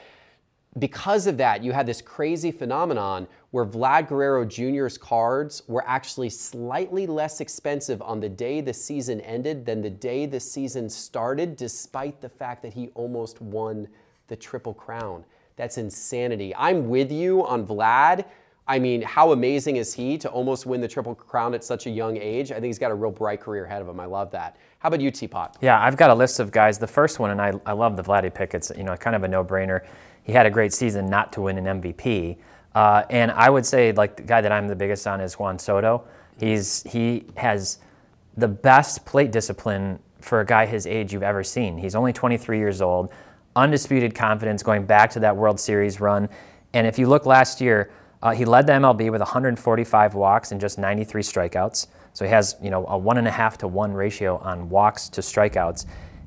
Because 0.77 1.25
of 1.25 1.37
that, 1.37 1.63
you 1.63 1.71
had 1.71 1.87
this 1.87 2.01
crazy 2.01 2.51
phenomenon 2.51 3.27
where 3.51 3.65
Vlad 3.65 4.07
Guerrero 4.07 4.45
Jr.'s 4.45 4.99
cards 4.99 5.63
were 5.67 5.83
actually 5.87 6.29
slightly 6.29 7.07
less 7.07 7.41
expensive 7.41 8.01
on 8.03 8.19
the 8.19 8.29
day 8.29 8.61
the 8.61 8.73
season 8.73 9.19
ended 9.21 9.65
than 9.65 9.81
the 9.81 9.89
day 9.89 10.27
the 10.27 10.39
season 10.39 10.87
started, 10.87 11.55
despite 11.55 12.21
the 12.21 12.29
fact 12.29 12.61
that 12.61 12.73
he 12.73 12.89
almost 12.89 13.41
won 13.41 13.87
the 14.27 14.35
Triple 14.35 14.75
Crown. 14.75 15.25
That's 15.55 15.79
insanity. 15.79 16.55
I'm 16.55 16.87
with 16.87 17.11
you 17.11 17.45
on 17.45 17.65
Vlad. 17.65 18.25
I 18.69 18.77
mean, 18.77 19.01
how 19.01 19.31
amazing 19.31 19.77
is 19.77 19.95
he 19.95 20.15
to 20.19 20.29
almost 20.29 20.67
win 20.67 20.79
the 20.79 20.87
Triple 20.87 21.15
Crown 21.15 21.55
at 21.55 21.63
such 21.63 21.87
a 21.87 21.89
young 21.89 22.17
age? 22.17 22.51
I 22.51 22.55
think 22.55 22.65
he's 22.65 22.77
got 22.77 22.91
a 22.91 22.95
real 22.95 23.09
bright 23.09 23.41
career 23.41 23.65
ahead 23.65 23.81
of 23.81 23.89
him. 23.89 23.99
I 23.99 24.05
love 24.05 24.29
that. 24.31 24.57
How 24.77 24.87
about 24.87 25.01
you, 25.01 25.09
Teapot? 25.09 25.57
Yeah, 25.59 25.83
I've 25.83 25.97
got 25.97 26.11
a 26.11 26.13
list 26.13 26.39
of 26.39 26.51
guys. 26.51 26.77
The 26.77 26.87
first 26.87 27.17
one, 27.17 27.31
and 27.31 27.41
I, 27.41 27.53
I 27.65 27.73
love 27.73 27.97
the 27.97 28.03
Vladdy 28.03 28.31
pick. 28.31 28.53
It's 28.53 28.71
you 28.77 28.83
know 28.83 28.95
kind 28.95 29.15
of 29.15 29.23
a 29.23 29.27
no-brainer. 29.27 29.83
He 30.23 30.31
had 30.31 30.45
a 30.45 30.51
great 30.51 30.71
season 30.71 31.09
not 31.09 31.33
to 31.33 31.41
win 31.41 31.57
an 31.57 31.81
MVP. 31.81 32.37
Uh, 32.75 33.03
and 33.09 33.31
I 33.31 33.49
would 33.49 33.65
say 33.65 33.91
like 33.91 34.17
the 34.17 34.23
guy 34.23 34.39
that 34.39 34.51
I'm 34.51 34.67
the 34.67 34.75
biggest 34.75 35.07
on 35.07 35.19
is 35.19 35.33
Juan 35.39 35.57
Soto. 35.57 36.07
He's 36.39 36.83
he 36.83 37.25
has 37.37 37.79
the 38.37 38.47
best 38.47 39.03
plate 39.03 39.31
discipline 39.31 39.97
for 40.21 40.41
a 40.41 40.45
guy 40.45 40.67
his 40.67 40.85
age 40.85 41.11
you've 41.11 41.23
ever 41.23 41.43
seen. 41.43 41.75
He's 41.75 41.95
only 41.95 42.13
23 42.13 42.59
years 42.59 42.81
old, 42.81 43.11
undisputed 43.55 44.13
confidence 44.13 44.61
going 44.61 44.85
back 44.85 45.09
to 45.11 45.19
that 45.21 45.35
World 45.35 45.59
Series 45.59 45.99
run. 45.99 46.29
And 46.73 46.85
if 46.85 46.99
you 46.99 47.07
look 47.07 47.25
last 47.25 47.59
year, 47.59 47.89
uh, 48.21 48.31
he 48.31 48.45
led 48.45 48.67
the 48.67 48.73
MLB 48.73 49.11
with 49.11 49.21
145 49.21 50.13
walks 50.15 50.51
and 50.51 50.59
just 50.59 50.77
93 50.77 51.21
strikeouts. 51.21 51.87
So 52.13 52.25
he 52.25 52.31
has, 52.31 52.55
you 52.61 52.69
know, 52.69 52.85
a 52.87 52.97
one 52.97 53.17
and 53.17 53.27
a 53.27 53.31
half 53.31 53.57
to 53.59 53.67
one 53.67 53.93
ratio 53.93 54.37
on 54.37 54.69
walks 54.69 55.07
to 55.09 55.21
strikeouts. 55.21 55.85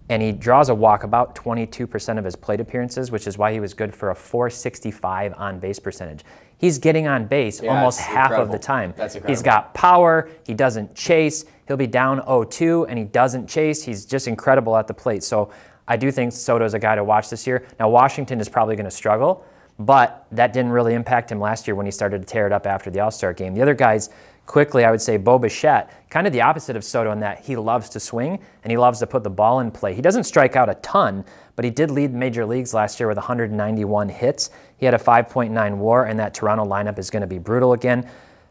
And 0.08 0.22
he 0.22 0.32
draws 0.32 0.68
a 0.68 0.74
walk 0.74 1.04
about 1.04 1.34
22% 1.34 2.18
of 2.18 2.24
his 2.24 2.36
plate 2.36 2.60
appearances, 2.60 3.10
which 3.10 3.26
is 3.26 3.38
why 3.38 3.52
he 3.52 3.60
was 3.60 3.72
good 3.74 3.94
for 3.94 4.10
a 4.10 4.14
465 4.14 5.34
on 5.36 5.58
base 5.58 5.78
percentage. 5.78 6.24
He's 6.58 6.78
getting 6.78 7.06
on 7.06 7.26
base 7.26 7.62
yeah, 7.62 7.74
almost 7.74 8.00
half 8.00 8.30
incredible. 8.30 8.54
of 8.54 8.60
the 8.60 8.64
time. 8.64 8.94
That's 8.96 9.14
incredible. 9.14 9.32
He's 9.32 9.42
got 9.42 9.74
power. 9.74 10.30
He 10.46 10.54
doesn't 10.54 10.94
chase. 10.94 11.44
He'll 11.66 11.72
He'll 11.72 11.78
be 11.78 11.86
down 11.86 12.20
0-2 12.20 12.84
and 12.86 12.98
he 12.98 13.04
doesn't 13.06 13.48
chase. 13.48 13.82
He's 13.82 14.04
just 14.04 14.28
incredible 14.28 14.76
at 14.76 14.86
the 14.86 14.92
plate. 14.92 15.22
So 15.22 15.50
I 15.88 15.96
do 15.96 16.10
think 16.10 16.32
Soto's 16.32 16.74
a 16.74 16.78
guy 16.78 16.94
to 16.96 17.02
watch 17.02 17.30
this 17.30 17.46
year. 17.46 17.66
Now 17.80 17.88
Washington 17.88 18.40
is 18.40 18.48
probably 18.50 18.76
going 18.76 18.84
to 18.84 18.90
struggle, 18.90 19.42
but 19.86 20.26
that 20.32 20.52
didn't 20.52 20.70
really 20.70 20.94
impact 20.94 21.30
him 21.30 21.40
last 21.40 21.66
year 21.66 21.74
when 21.74 21.86
he 21.86 21.92
started 21.92 22.20
to 22.20 22.26
tear 22.26 22.46
it 22.46 22.52
up 22.52 22.66
after 22.66 22.90
the 22.90 23.00
All-Star 23.00 23.32
game. 23.32 23.54
The 23.54 23.62
other 23.62 23.74
guys, 23.74 24.10
quickly, 24.46 24.84
I 24.84 24.90
would 24.90 25.00
say 25.00 25.16
Bo 25.16 25.38
Bichette, 25.38 26.08
kind 26.10 26.26
of 26.26 26.32
the 26.32 26.42
opposite 26.42 26.76
of 26.76 26.84
Soto 26.84 27.10
in 27.10 27.20
that 27.20 27.40
he 27.40 27.56
loves 27.56 27.88
to 27.90 28.00
swing 28.00 28.38
and 28.62 28.70
he 28.70 28.76
loves 28.76 28.98
to 29.00 29.06
put 29.06 29.24
the 29.24 29.30
ball 29.30 29.60
in 29.60 29.70
play. 29.70 29.94
He 29.94 30.02
doesn't 30.02 30.24
strike 30.24 30.56
out 30.56 30.68
a 30.68 30.74
ton, 30.76 31.24
but 31.56 31.64
he 31.64 31.70
did 31.70 31.90
lead 31.90 32.12
major 32.12 32.46
leagues 32.46 32.74
last 32.74 33.00
year 33.00 33.08
with 33.08 33.16
191 33.16 34.08
hits. 34.08 34.50
He 34.76 34.86
had 34.86 34.94
a 34.94 34.98
5.9 34.98 35.76
WAR, 35.76 36.06
and 36.06 36.18
that 36.18 36.34
Toronto 36.34 36.64
lineup 36.64 36.98
is 36.98 37.10
going 37.10 37.22
to 37.22 37.26
be 37.26 37.38
brutal 37.38 37.72
again. 37.72 38.08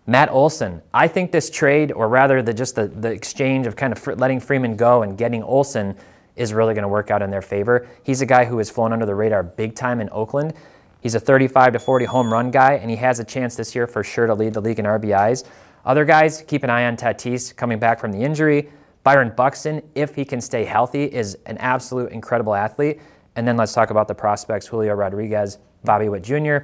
Matt 0.07 0.29
Olson, 0.31 0.81
I 0.93 1.07
think 1.07 1.31
this 1.31 1.49
trade, 1.49 1.91
or 1.91 2.09
rather 2.09 2.41
the 2.41 2.53
just 2.53 2.75
the, 2.75 2.87
the 2.87 3.11
exchange 3.11 3.67
of 3.67 3.75
kind 3.75 3.93
of 3.93 4.19
letting 4.19 4.39
Freeman 4.39 4.75
go 4.75 5.03
and 5.03 5.17
getting 5.17 5.43
Olson, 5.43 5.95
is 6.35 6.53
really 6.53 6.73
going 6.73 6.83
to 6.83 6.87
work 6.87 7.11
out 7.11 7.21
in 7.21 7.29
their 7.29 7.41
favor. 7.41 7.87
He's 8.03 8.21
a 8.21 8.25
guy 8.25 8.45
who 8.45 8.57
has 8.57 8.69
flown 8.69 8.93
under 8.93 9.05
the 9.05 9.13
radar 9.13 9.43
big 9.43 9.75
time 9.75 10.01
in 10.01 10.09
Oakland. 10.11 10.53
He's 11.01 11.15
a 11.15 11.19
35 11.19 11.73
to 11.73 11.79
40 11.79 12.05
home 12.05 12.31
run 12.31 12.51
guy, 12.51 12.73
and 12.73 12.89
he 12.89 12.95
has 12.97 13.19
a 13.19 13.23
chance 13.23 13.55
this 13.55 13.75
year 13.75 13.87
for 13.87 14.03
sure 14.03 14.27
to 14.27 14.35
lead 14.35 14.53
the 14.53 14.61
league 14.61 14.79
in 14.79 14.85
RBIs. 14.85 15.43
Other 15.83 16.05
guys, 16.05 16.43
keep 16.47 16.63
an 16.63 16.69
eye 16.69 16.85
on 16.85 16.95
Tatis 16.95 17.55
coming 17.55 17.79
back 17.79 17.99
from 17.99 18.11
the 18.11 18.19
injury. 18.19 18.69
Byron 19.03 19.33
Buxton, 19.35 19.81
if 19.95 20.13
he 20.13 20.23
can 20.23 20.39
stay 20.39 20.63
healthy, 20.63 21.05
is 21.05 21.37
an 21.47 21.57
absolute 21.57 22.11
incredible 22.11 22.53
athlete. 22.53 23.01
And 23.35 23.47
then 23.47 23.57
let's 23.57 23.73
talk 23.73 23.89
about 23.89 24.07
the 24.07 24.13
prospects 24.13 24.67
Julio 24.67 24.93
Rodriguez, 24.93 25.57
Bobby 25.83 26.07
Witt 26.07 26.23
Jr., 26.23 26.57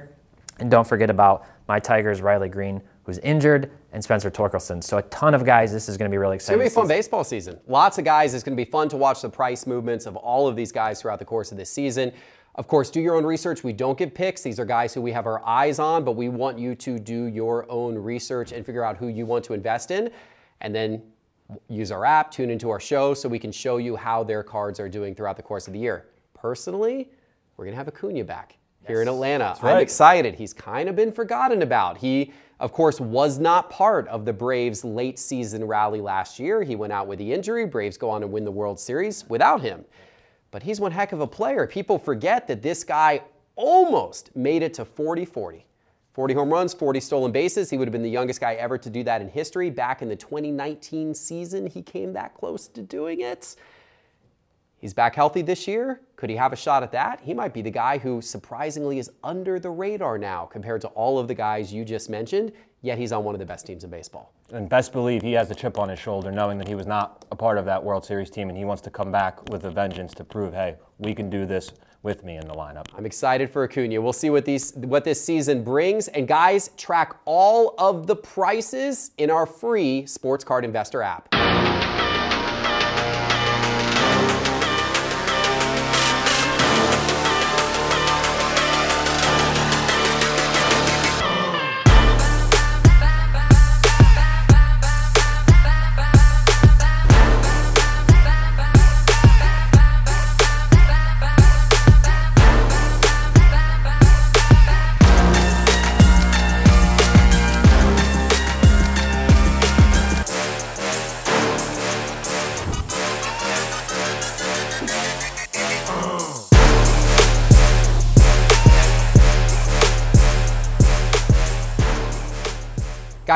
and 0.60 0.70
don't 0.70 0.86
forget 0.86 1.10
about 1.10 1.46
my 1.68 1.78
Tigers, 1.78 2.20
Riley 2.20 2.48
Greene, 2.48 2.82
who's 3.04 3.18
injured, 3.18 3.70
and 3.92 4.02
Spencer 4.02 4.30
Torkelson. 4.30 4.82
So 4.82 4.98
a 4.98 5.02
ton 5.02 5.34
of 5.34 5.44
guys. 5.44 5.72
This 5.72 5.88
is 5.88 5.96
going 5.96 6.10
to 6.10 6.12
be 6.12 6.18
really 6.18 6.36
exciting. 6.36 6.60
It's 6.60 6.74
going 6.74 6.84
to 6.84 6.88
be 6.88 6.94
a 6.94 6.94
fun 6.94 6.96
baseball 6.96 7.24
season. 7.24 7.58
Lots 7.66 7.98
of 7.98 8.04
guys. 8.04 8.34
It's 8.34 8.44
going 8.44 8.56
to 8.56 8.62
be 8.62 8.70
fun 8.70 8.88
to 8.90 8.96
watch 8.96 9.22
the 9.22 9.30
price 9.30 9.66
movements 9.66 10.06
of 10.06 10.16
all 10.16 10.48
of 10.48 10.56
these 10.56 10.72
guys 10.72 11.00
throughout 11.00 11.18
the 11.18 11.24
course 11.24 11.52
of 11.52 11.58
this 11.58 11.70
season. 11.70 12.12
Of 12.58 12.66
course, 12.66 12.90
do 12.90 13.00
your 13.00 13.14
own 13.14 13.24
research. 13.24 13.62
We 13.62 13.72
don't 13.72 13.96
give 13.96 14.12
picks. 14.12 14.42
These 14.42 14.58
are 14.58 14.64
guys 14.64 14.92
who 14.92 15.00
we 15.00 15.12
have 15.12 15.26
our 15.26 15.40
eyes 15.46 15.78
on, 15.78 16.02
but 16.02 16.16
we 16.16 16.28
want 16.28 16.58
you 16.58 16.74
to 16.74 16.98
do 16.98 17.26
your 17.26 17.70
own 17.70 17.94
research 17.94 18.50
and 18.50 18.66
figure 18.66 18.82
out 18.82 18.96
who 18.96 19.06
you 19.06 19.26
want 19.26 19.44
to 19.44 19.54
invest 19.54 19.92
in. 19.92 20.10
And 20.60 20.74
then 20.74 21.00
use 21.68 21.92
our 21.92 22.04
app, 22.04 22.32
tune 22.32 22.50
into 22.50 22.68
our 22.70 22.80
show 22.80 23.14
so 23.14 23.28
we 23.28 23.38
can 23.38 23.52
show 23.52 23.76
you 23.76 23.94
how 23.94 24.24
their 24.24 24.42
cards 24.42 24.80
are 24.80 24.88
doing 24.88 25.14
throughout 25.14 25.36
the 25.36 25.42
course 25.42 25.68
of 25.68 25.72
the 25.72 25.78
year. 25.78 26.06
Personally, 26.34 27.08
we're 27.56 27.64
going 27.64 27.74
to 27.74 27.78
have 27.78 27.86
Acuna 27.86 28.24
back 28.24 28.58
yes. 28.82 28.88
here 28.88 29.02
in 29.02 29.08
Atlanta. 29.08 29.56
Right. 29.62 29.74
I'm 29.74 29.80
excited. 29.80 30.34
He's 30.34 30.52
kind 30.52 30.88
of 30.88 30.96
been 30.96 31.12
forgotten 31.12 31.62
about. 31.62 31.98
He, 31.98 32.32
of 32.58 32.72
course, 32.72 33.00
was 33.00 33.38
not 33.38 33.70
part 33.70 34.08
of 34.08 34.24
the 34.24 34.32
Braves' 34.32 34.84
late 34.84 35.20
season 35.20 35.64
rally 35.64 36.00
last 36.00 36.40
year. 36.40 36.64
He 36.64 36.74
went 36.74 36.92
out 36.92 37.06
with 37.06 37.20
the 37.20 37.32
injury. 37.32 37.66
Braves 37.66 37.96
go 37.96 38.10
on 38.10 38.20
to 38.22 38.26
win 38.26 38.44
the 38.44 38.50
World 38.50 38.80
Series 38.80 39.24
without 39.28 39.60
him. 39.60 39.84
But 40.50 40.62
he's 40.62 40.80
one 40.80 40.92
heck 40.92 41.12
of 41.12 41.20
a 41.20 41.26
player. 41.26 41.66
People 41.66 41.98
forget 41.98 42.46
that 42.48 42.62
this 42.62 42.84
guy 42.84 43.22
almost 43.56 44.34
made 44.36 44.62
it 44.62 44.74
to 44.74 44.84
40 44.84 45.24
40. 45.24 45.64
40 46.14 46.34
home 46.34 46.52
runs, 46.52 46.74
40 46.74 46.98
stolen 46.98 47.30
bases. 47.30 47.70
He 47.70 47.76
would 47.76 47.86
have 47.86 47.92
been 47.92 48.02
the 48.02 48.10
youngest 48.10 48.40
guy 48.40 48.54
ever 48.54 48.76
to 48.76 48.90
do 48.90 49.04
that 49.04 49.20
in 49.20 49.28
history. 49.28 49.70
Back 49.70 50.02
in 50.02 50.08
the 50.08 50.16
2019 50.16 51.14
season, 51.14 51.66
he 51.66 51.80
came 51.80 52.12
that 52.14 52.34
close 52.34 52.66
to 52.66 52.82
doing 52.82 53.20
it. 53.20 53.54
He's 54.78 54.94
back 54.94 55.14
healthy 55.14 55.42
this 55.42 55.68
year. 55.68 56.00
Could 56.16 56.30
he 56.30 56.36
have 56.36 56.52
a 56.52 56.56
shot 56.56 56.82
at 56.82 56.92
that? 56.92 57.20
He 57.20 57.34
might 57.34 57.52
be 57.52 57.62
the 57.62 57.70
guy 57.70 57.98
who 57.98 58.20
surprisingly 58.20 58.98
is 58.98 59.10
under 59.22 59.60
the 59.60 59.70
radar 59.70 60.18
now 60.18 60.46
compared 60.46 60.80
to 60.80 60.88
all 60.88 61.18
of 61.18 61.28
the 61.28 61.34
guys 61.34 61.72
you 61.72 61.84
just 61.84 62.08
mentioned, 62.08 62.52
yet 62.82 62.98
he's 62.98 63.12
on 63.12 63.22
one 63.22 63.34
of 63.34 63.38
the 63.38 63.46
best 63.46 63.66
teams 63.66 63.84
in 63.84 63.90
baseball. 63.90 64.32
And 64.50 64.66
best 64.68 64.92
believe 64.92 65.20
he 65.20 65.32
has 65.32 65.50
a 65.50 65.54
chip 65.54 65.78
on 65.78 65.90
his 65.90 65.98
shoulder 65.98 66.32
knowing 66.32 66.56
that 66.56 66.68
he 66.68 66.74
was 66.74 66.86
not 66.86 67.26
a 67.30 67.36
part 67.36 67.58
of 67.58 67.66
that 67.66 67.82
World 67.84 68.04
Series 68.04 68.30
team 68.30 68.48
and 68.48 68.56
he 68.56 68.64
wants 68.64 68.80
to 68.82 68.90
come 68.90 69.12
back 69.12 69.50
with 69.50 69.64
a 69.64 69.70
vengeance 69.70 70.14
to 70.14 70.24
prove, 70.24 70.54
hey, 70.54 70.76
we 70.98 71.14
can 71.14 71.28
do 71.28 71.44
this 71.44 71.72
with 72.02 72.24
me 72.24 72.36
in 72.36 72.46
the 72.46 72.54
lineup. 72.54 72.86
I'm 72.96 73.04
excited 73.04 73.50
for 73.50 73.64
Acuna. 73.64 74.00
We'll 74.00 74.12
see 74.14 74.30
what 74.30 74.46
these 74.46 74.72
what 74.74 75.04
this 75.04 75.22
season 75.22 75.64
brings. 75.64 76.08
And 76.08 76.26
guys, 76.26 76.70
track 76.78 77.16
all 77.26 77.74
of 77.76 78.06
the 78.06 78.16
prices 78.16 79.10
in 79.18 79.30
our 79.30 79.44
free 79.44 80.06
sports 80.06 80.44
card 80.44 80.64
investor 80.64 81.02
app. 81.02 81.28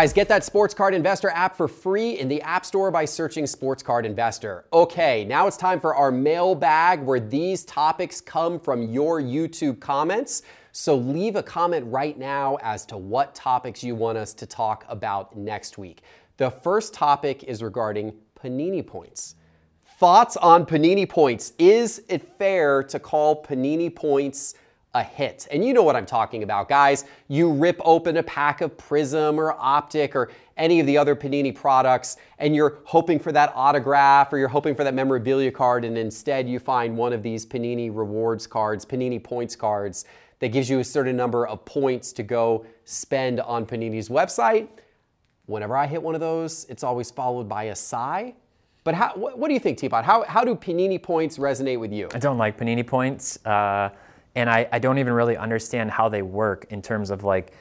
Guys, 0.03 0.13
get 0.13 0.29
that 0.29 0.43
Sports 0.43 0.75
Card 0.75 0.95
Investor 0.95 1.31
app 1.31 1.57
for 1.57 1.69
free 1.69 2.19
in 2.19 2.27
the 2.27 2.43
App 2.43 2.67
Store 2.67 2.91
by 2.91 3.05
searching 3.05 3.47
Sports 3.47 3.85
Card 3.85 4.05
Investor. 4.05 4.65
Okay, 4.73 5.25
now 5.25 5.47
it's 5.47 5.57
time 5.57 5.79
for 5.79 5.95
our 5.95 6.11
mailbag 6.11 7.01
where 7.03 7.21
these 7.21 7.65
topics 7.65 8.21
come 8.21 8.59
from 8.59 8.83
your 8.83 9.23
YouTube 9.23 9.79
comments. 9.79 10.43
So 10.73 10.97
leave 10.97 11.37
a 11.37 11.43
comment 11.45 11.87
right 11.87 12.19
now 12.19 12.59
as 12.63 12.85
to 12.87 12.97
what 12.97 13.37
topics 13.37 13.85
you 13.85 13.95
want 13.95 14.19
us 14.19 14.35
to 14.35 14.45
talk 14.45 14.85
about 14.89 15.37
next 15.37 15.79
week. 15.79 16.03
The 16.37 16.51
first 16.51 16.93
topic 16.93 17.45
is 17.45 17.63
regarding 17.63 18.13
Panini 18.35 18.85
points. 18.85 19.37
Thoughts 20.01 20.37
on 20.37 20.67
Panini 20.67 21.09
points? 21.09 21.53
Is 21.61 22.03
it 22.09 22.27
fair 22.39 22.83
to 22.83 22.99
call 22.99 23.41
Panini 23.45 23.95
points? 23.95 24.57
A 24.95 25.03
hit. 25.03 25.49
And 25.51 25.65
you 25.65 25.73
know 25.73 25.83
what 25.83 25.97
I'm 25.97 26.05
talking 26.05 26.43
about, 26.43 26.69
guys. 26.69 27.07
You 27.29 27.51
rip 27.51 27.81
open 27.83 28.19
a 28.19 28.23
pack 28.23 28.61
of 28.61 28.77
Prizm 28.77 29.39
or 29.39 29.55
Optic 29.59 30.15
or 30.15 30.31
any 30.59 30.81
of 30.81 30.87
the 30.87 30.99
other 30.99 31.17
Panini 31.17 31.55
products, 31.55 32.19
and 32.39 32.55
you're 32.55 32.81
hoping 32.85 33.19
for 33.19 33.33
that 33.33 33.53
autograph 33.55 34.35
or 34.35 34.39
you're 34.39 34.49
hoping 34.49 34.75
for 34.75 34.85
that 34.85 34.93
memorabilia 34.93 35.51
card, 35.51 35.87
and 35.87 35.97
instead 35.97 36.47
you 36.47 36.59
find 36.59 36.95
one 36.95 37.15
of 37.15 37.23
these 37.23 37.47
Panini 37.47 37.91
rewards 37.91 38.47
cards, 38.47 38.85
Panini 38.85 39.23
points 39.23 39.57
cards, 39.57 40.05
that 40.41 40.49
gives 40.49 40.69
you 40.69 40.81
a 40.81 40.85
certain 40.85 41.17
number 41.17 41.47
of 41.47 41.65
points 41.65 42.13
to 42.13 42.23
go 42.23 42.67
spend 42.85 43.41
on 43.41 43.65
Panini's 43.65 44.11
website. 44.11 44.69
Whenever 45.47 45.75
I 45.75 45.87
hit 45.87 46.03
one 46.03 46.15
of 46.15 46.21
those, 46.21 46.67
it's 46.69 46.85
always 46.85 47.11
followed 47.11 47.49
by 47.49 47.65
a 47.65 47.75
sigh. 47.75 48.35
But 48.85 48.95
how, 48.95 49.15
what, 49.15 49.49
do 49.49 49.55
you 49.55 49.61
think, 49.61 49.79
Teapot? 49.79 50.05
How, 50.05 50.25
how 50.25 50.45
do 50.45 50.55
Panini 50.55 51.03
points 51.03 51.39
resonate 51.39 51.79
with 51.79 51.93
you? 51.93 52.09
I 52.13 52.19
don't 52.19 52.37
like 52.37 52.59
Panini 52.59 52.87
points. 52.87 53.39
Uh, 53.47 53.91
and 54.35 54.49
I, 54.49 54.69
I 54.73 54.79
don't 54.79 54.99
even 54.99 55.13
really 55.13 55.37
understand 55.37 55.91
how 55.91 56.09
they 56.09 56.23
work 56.23 56.67
in 56.71 56.83
terms 56.83 57.11
of 57.11 57.25
like 57.25 57.53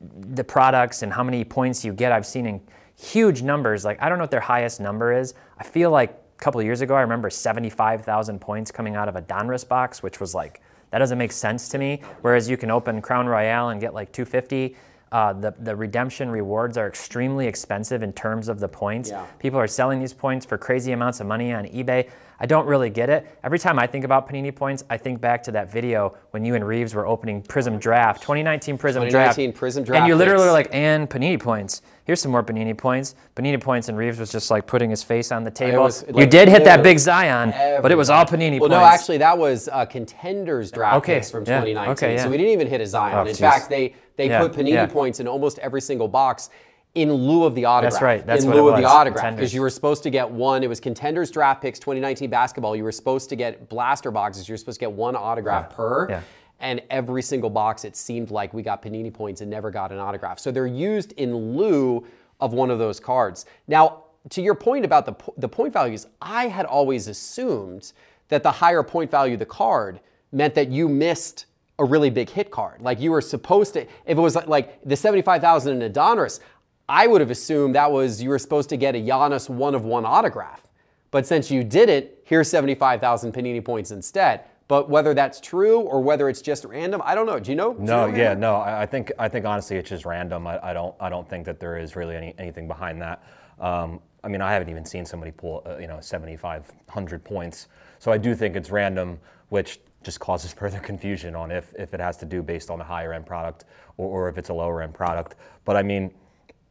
the 0.00 0.44
products 0.44 1.02
and 1.02 1.12
how 1.12 1.22
many 1.22 1.44
points 1.44 1.84
you 1.84 1.92
get. 1.92 2.12
I've 2.12 2.26
seen 2.26 2.46
in 2.46 2.60
huge 2.98 3.42
numbers. 3.42 3.84
Like 3.84 4.02
I 4.02 4.08
don't 4.08 4.18
know 4.18 4.24
what 4.24 4.30
their 4.30 4.40
highest 4.40 4.80
number 4.80 5.12
is. 5.12 5.34
I 5.58 5.64
feel 5.64 5.90
like 5.90 6.10
a 6.10 6.42
couple 6.42 6.60
of 6.60 6.66
years 6.66 6.80
ago 6.80 6.94
I 6.94 7.02
remember 7.02 7.30
75,000 7.30 8.40
points 8.40 8.70
coming 8.70 8.96
out 8.96 9.08
of 9.08 9.16
a 9.16 9.22
Donruss 9.22 9.66
box, 9.66 10.02
which 10.02 10.20
was 10.20 10.34
like 10.34 10.60
that 10.90 10.98
doesn't 10.98 11.18
make 11.18 11.32
sense 11.32 11.68
to 11.70 11.78
me. 11.78 12.02
Whereas 12.22 12.48
you 12.48 12.56
can 12.56 12.70
open 12.70 13.02
Crown 13.02 13.26
Royale 13.26 13.70
and 13.70 13.80
get 13.80 13.94
like 13.94 14.12
250. 14.12 14.76
Uh, 15.10 15.32
the, 15.32 15.54
the 15.58 15.74
redemption 15.74 16.28
rewards 16.28 16.76
are 16.76 16.88
extremely 16.88 17.46
expensive 17.46 18.02
in 18.02 18.12
terms 18.12 18.48
of 18.48 18.58
the 18.58 18.68
points. 18.68 19.10
Yeah. 19.10 19.26
People 19.38 19.60
are 19.60 19.66
selling 19.66 20.00
these 20.00 20.12
points 20.12 20.44
for 20.46 20.58
crazy 20.58 20.92
amounts 20.92 21.20
of 21.20 21.26
money 21.26 21.52
on 21.52 21.66
eBay. 21.66 22.10
I 22.44 22.46
don't 22.46 22.66
really 22.66 22.90
get 22.90 23.08
it. 23.08 23.26
Every 23.42 23.58
time 23.58 23.78
I 23.78 23.86
think 23.86 24.04
about 24.04 24.28
Panini 24.28 24.54
points, 24.54 24.84
I 24.90 24.98
think 24.98 25.18
back 25.18 25.42
to 25.44 25.52
that 25.52 25.72
video 25.72 26.14
when 26.32 26.44
you 26.44 26.56
and 26.56 26.66
Reeves 26.66 26.94
were 26.94 27.06
opening 27.06 27.42
Prizm 27.42 27.80
Draft, 27.80 28.20
2019 28.20 28.76
Prizm 28.76 29.08
2019 29.08 29.52
Draft. 29.52 29.58
Prizm 29.58 29.86
Draft. 29.86 30.00
And 30.00 30.06
you 30.06 30.14
literally 30.14 30.44
were 30.44 30.52
like, 30.52 30.68
and 30.70 31.08
Panini 31.08 31.40
points. 31.40 31.80
Here's 32.04 32.20
some 32.20 32.30
more 32.30 32.42
Panini 32.42 32.76
points. 32.76 33.14
Panini 33.34 33.58
points, 33.58 33.88
and 33.88 33.96
Reeves 33.96 34.18
was 34.18 34.30
just 34.30 34.50
like 34.50 34.66
putting 34.66 34.90
his 34.90 35.02
face 35.02 35.32
on 35.32 35.42
the 35.42 35.50
table. 35.50 35.84
Was, 35.84 36.06
like, 36.06 36.16
you 36.16 36.26
did 36.26 36.50
hit 36.50 36.64
that 36.64 36.82
big 36.82 36.98
Zion, 36.98 37.54
but 37.80 37.90
it 37.90 37.94
was 37.94 38.10
all 38.10 38.26
Panini 38.26 38.60
well, 38.60 38.68
points. 38.68 38.72
Well, 38.72 38.80
no, 38.82 38.84
actually, 38.84 39.18
that 39.18 39.38
was 39.38 39.70
uh, 39.72 39.86
contenders 39.86 40.70
draft 40.70 40.96
okay. 40.96 41.14
picks 41.14 41.30
from 41.30 41.46
2019. 41.46 41.92
Okay, 41.92 42.14
yeah. 42.16 42.24
So 42.24 42.28
we 42.28 42.36
didn't 42.36 42.52
even 42.52 42.66
hit 42.66 42.82
a 42.82 42.86
Zion. 42.86 43.16
Oh, 43.16 43.20
In 43.22 43.28
geez. 43.28 43.38
fact, 43.38 43.70
they 43.70 43.94
they 44.16 44.28
yeah. 44.28 44.40
put 44.40 44.52
Panini 44.52 44.72
yeah. 44.72 44.84
points 44.84 45.18
in 45.18 45.26
almost 45.26 45.58
every 45.60 45.80
single 45.80 46.08
box 46.08 46.50
in 46.94 47.12
lieu 47.12 47.44
of 47.44 47.54
the 47.54 47.64
autograph. 47.64 47.92
That's 47.92 48.02
right. 48.02 48.26
That's 48.26 48.44
in 48.44 48.50
what 48.50 48.56
lieu 48.56 48.68
of 48.68 48.76
the 48.76 48.88
autograph 48.88 49.34
because 49.34 49.52
you 49.52 49.60
were 49.60 49.70
supposed 49.70 50.02
to 50.04 50.10
get 50.10 50.30
one. 50.30 50.62
It 50.62 50.68
was 50.68 50.80
contenders 50.80 51.30
draft 51.30 51.60
picks 51.60 51.78
2019 51.78 52.30
basketball. 52.30 52.76
You 52.76 52.84
were 52.84 52.92
supposed 52.92 53.28
to 53.30 53.36
get 53.36 53.68
blaster 53.68 54.10
boxes. 54.10 54.48
You 54.48 54.52
were 54.52 54.58
supposed 54.58 54.78
to 54.78 54.86
get 54.86 54.92
one 54.92 55.16
autograph 55.16 55.66
yeah. 55.70 55.76
per. 55.76 56.10
Yeah. 56.10 56.20
And 56.60 56.80
every 56.88 57.22
single 57.22 57.50
box, 57.50 57.84
it 57.84 57.96
seemed 57.96 58.30
like 58.30 58.54
we 58.54 58.62
got 58.62 58.80
Panini 58.80 59.12
points 59.12 59.40
and 59.40 59.50
never 59.50 59.70
got 59.70 59.90
an 59.90 59.98
autograph. 59.98 60.38
So 60.38 60.52
they're 60.52 60.66
used 60.66 61.12
in 61.12 61.56
lieu 61.56 62.06
of 62.40 62.52
one 62.52 62.70
of 62.70 62.78
those 62.78 63.00
cards. 63.00 63.44
Now, 63.66 64.04
to 64.30 64.40
your 64.40 64.54
point 64.54 64.84
about 64.84 65.04
the 65.04 65.14
the 65.36 65.48
point 65.48 65.72
values, 65.72 66.06
I 66.22 66.46
had 66.48 66.64
always 66.64 67.08
assumed 67.08 67.92
that 68.28 68.42
the 68.42 68.52
higher 68.52 68.82
point 68.82 69.10
value 69.10 69.34
of 69.34 69.40
the 69.40 69.46
card 69.46 70.00
meant 70.32 70.54
that 70.54 70.68
you 70.68 70.88
missed 70.88 71.46
a 71.78 71.84
really 71.84 72.10
big 72.10 72.30
hit 72.30 72.50
card. 72.50 72.80
Like 72.80 73.00
you 73.00 73.10
were 73.10 73.20
supposed 73.20 73.74
to, 73.74 73.82
if 73.82 74.16
it 74.16 74.20
was 74.20 74.36
like, 74.36 74.46
like 74.46 74.84
the 74.84 74.96
75,000 74.96 75.82
in 75.82 75.82
a 75.82 75.92
Donruss, 75.92 76.40
I 76.88 77.06
would 77.06 77.20
have 77.20 77.30
assumed 77.30 77.74
that 77.74 77.90
was 77.90 78.22
you 78.22 78.28
were 78.28 78.38
supposed 78.38 78.68
to 78.70 78.76
get 78.76 78.94
a 78.94 78.98
Giannis 78.98 79.48
one 79.48 79.74
of 79.74 79.84
one 79.84 80.04
autograph. 80.04 80.66
But 81.10 81.26
since 81.26 81.50
you 81.50 81.62
did 81.64 81.88
it, 81.88 82.22
here's 82.24 82.48
75,000 82.48 83.32
Panini 83.32 83.64
points 83.64 83.90
instead. 83.90 84.42
But 84.66 84.88
whether 84.88 85.14
that's 85.14 85.40
true 85.40 85.80
or 85.80 86.00
whether 86.02 86.28
it's 86.28 86.40
just 86.40 86.64
random, 86.64 87.02
I 87.04 87.14
don't 87.14 87.26
know. 87.26 87.38
Do 87.38 87.50
you 87.50 87.56
know? 87.56 87.74
Do 87.74 87.80
you 87.80 87.86
No, 87.86 88.10
know, 88.10 88.16
yeah, 88.16 88.34
no. 88.34 88.56
I 88.56 88.82
I 88.82 88.86
think 88.86 89.12
I 89.18 89.28
think 89.28 89.44
honestly, 89.44 89.76
it's 89.76 89.90
just 89.90 90.06
random. 90.06 90.46
I, 90.46 90.58
I 90.70 90.72
don't 90.72 90.94
I 90.98 91.10
don't 91.10 91.28
think 91.28 91.44
that 91.46 91.60
there 91.60 91.76
is 91.76 91.96
really 91.96 92.16
any, 92.16 92.34
anything 92.38 92.66
behind 92.66 93.00
that. 93.02 93.22
Um, 93.60 94.00
I 94.24 94.28
mean, 94.28 94.40
I 94.40 94.52
haven't 94.52 94.70
even 94.70 94.84
seen 94.86 95.04
somebody 95.04 95.32
pull 95.32 95.62
uh, 95.66 95.76
you 95.76 95.86
know 95.86 96.00
7,500 96.00 97.24
points. 97.24 97.68
So 97.98 98.10
I 98.10 98.16
do 98.18 98.34
think 98.34 98.56
it's 98.56 98.70
random, 98.70 99.18
which 99.50 99.80
just 100.02 100.18
causes 100.18 100.52
further 100.60 100.78
confusion 100.80 101.34
on 101.36 101.50
if 101.50 101.74
if 101.78 101.92
it 101.92 102.00
has 102.00 102.16
to 102.18 102.24
do 102.24 102.42
based 102.42 102.70
on 102.70 102.80
a 102.80 102.84
higher 102.84 103.12
end 103.12 103.26
product 103.26 103.66
or, 103.98 104.08
or 104.08 104.28
if 104.30 104.38
it's 104.38 104.48
a 104.48 104.54
lower 104.54 104.80
end 104.80 104.94
product. 104.94 105.34
But 105.66 105.76
I 105.76 105.82
mean, 105.82 106.10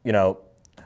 you 0.04 0.12
know, 0.12 0.40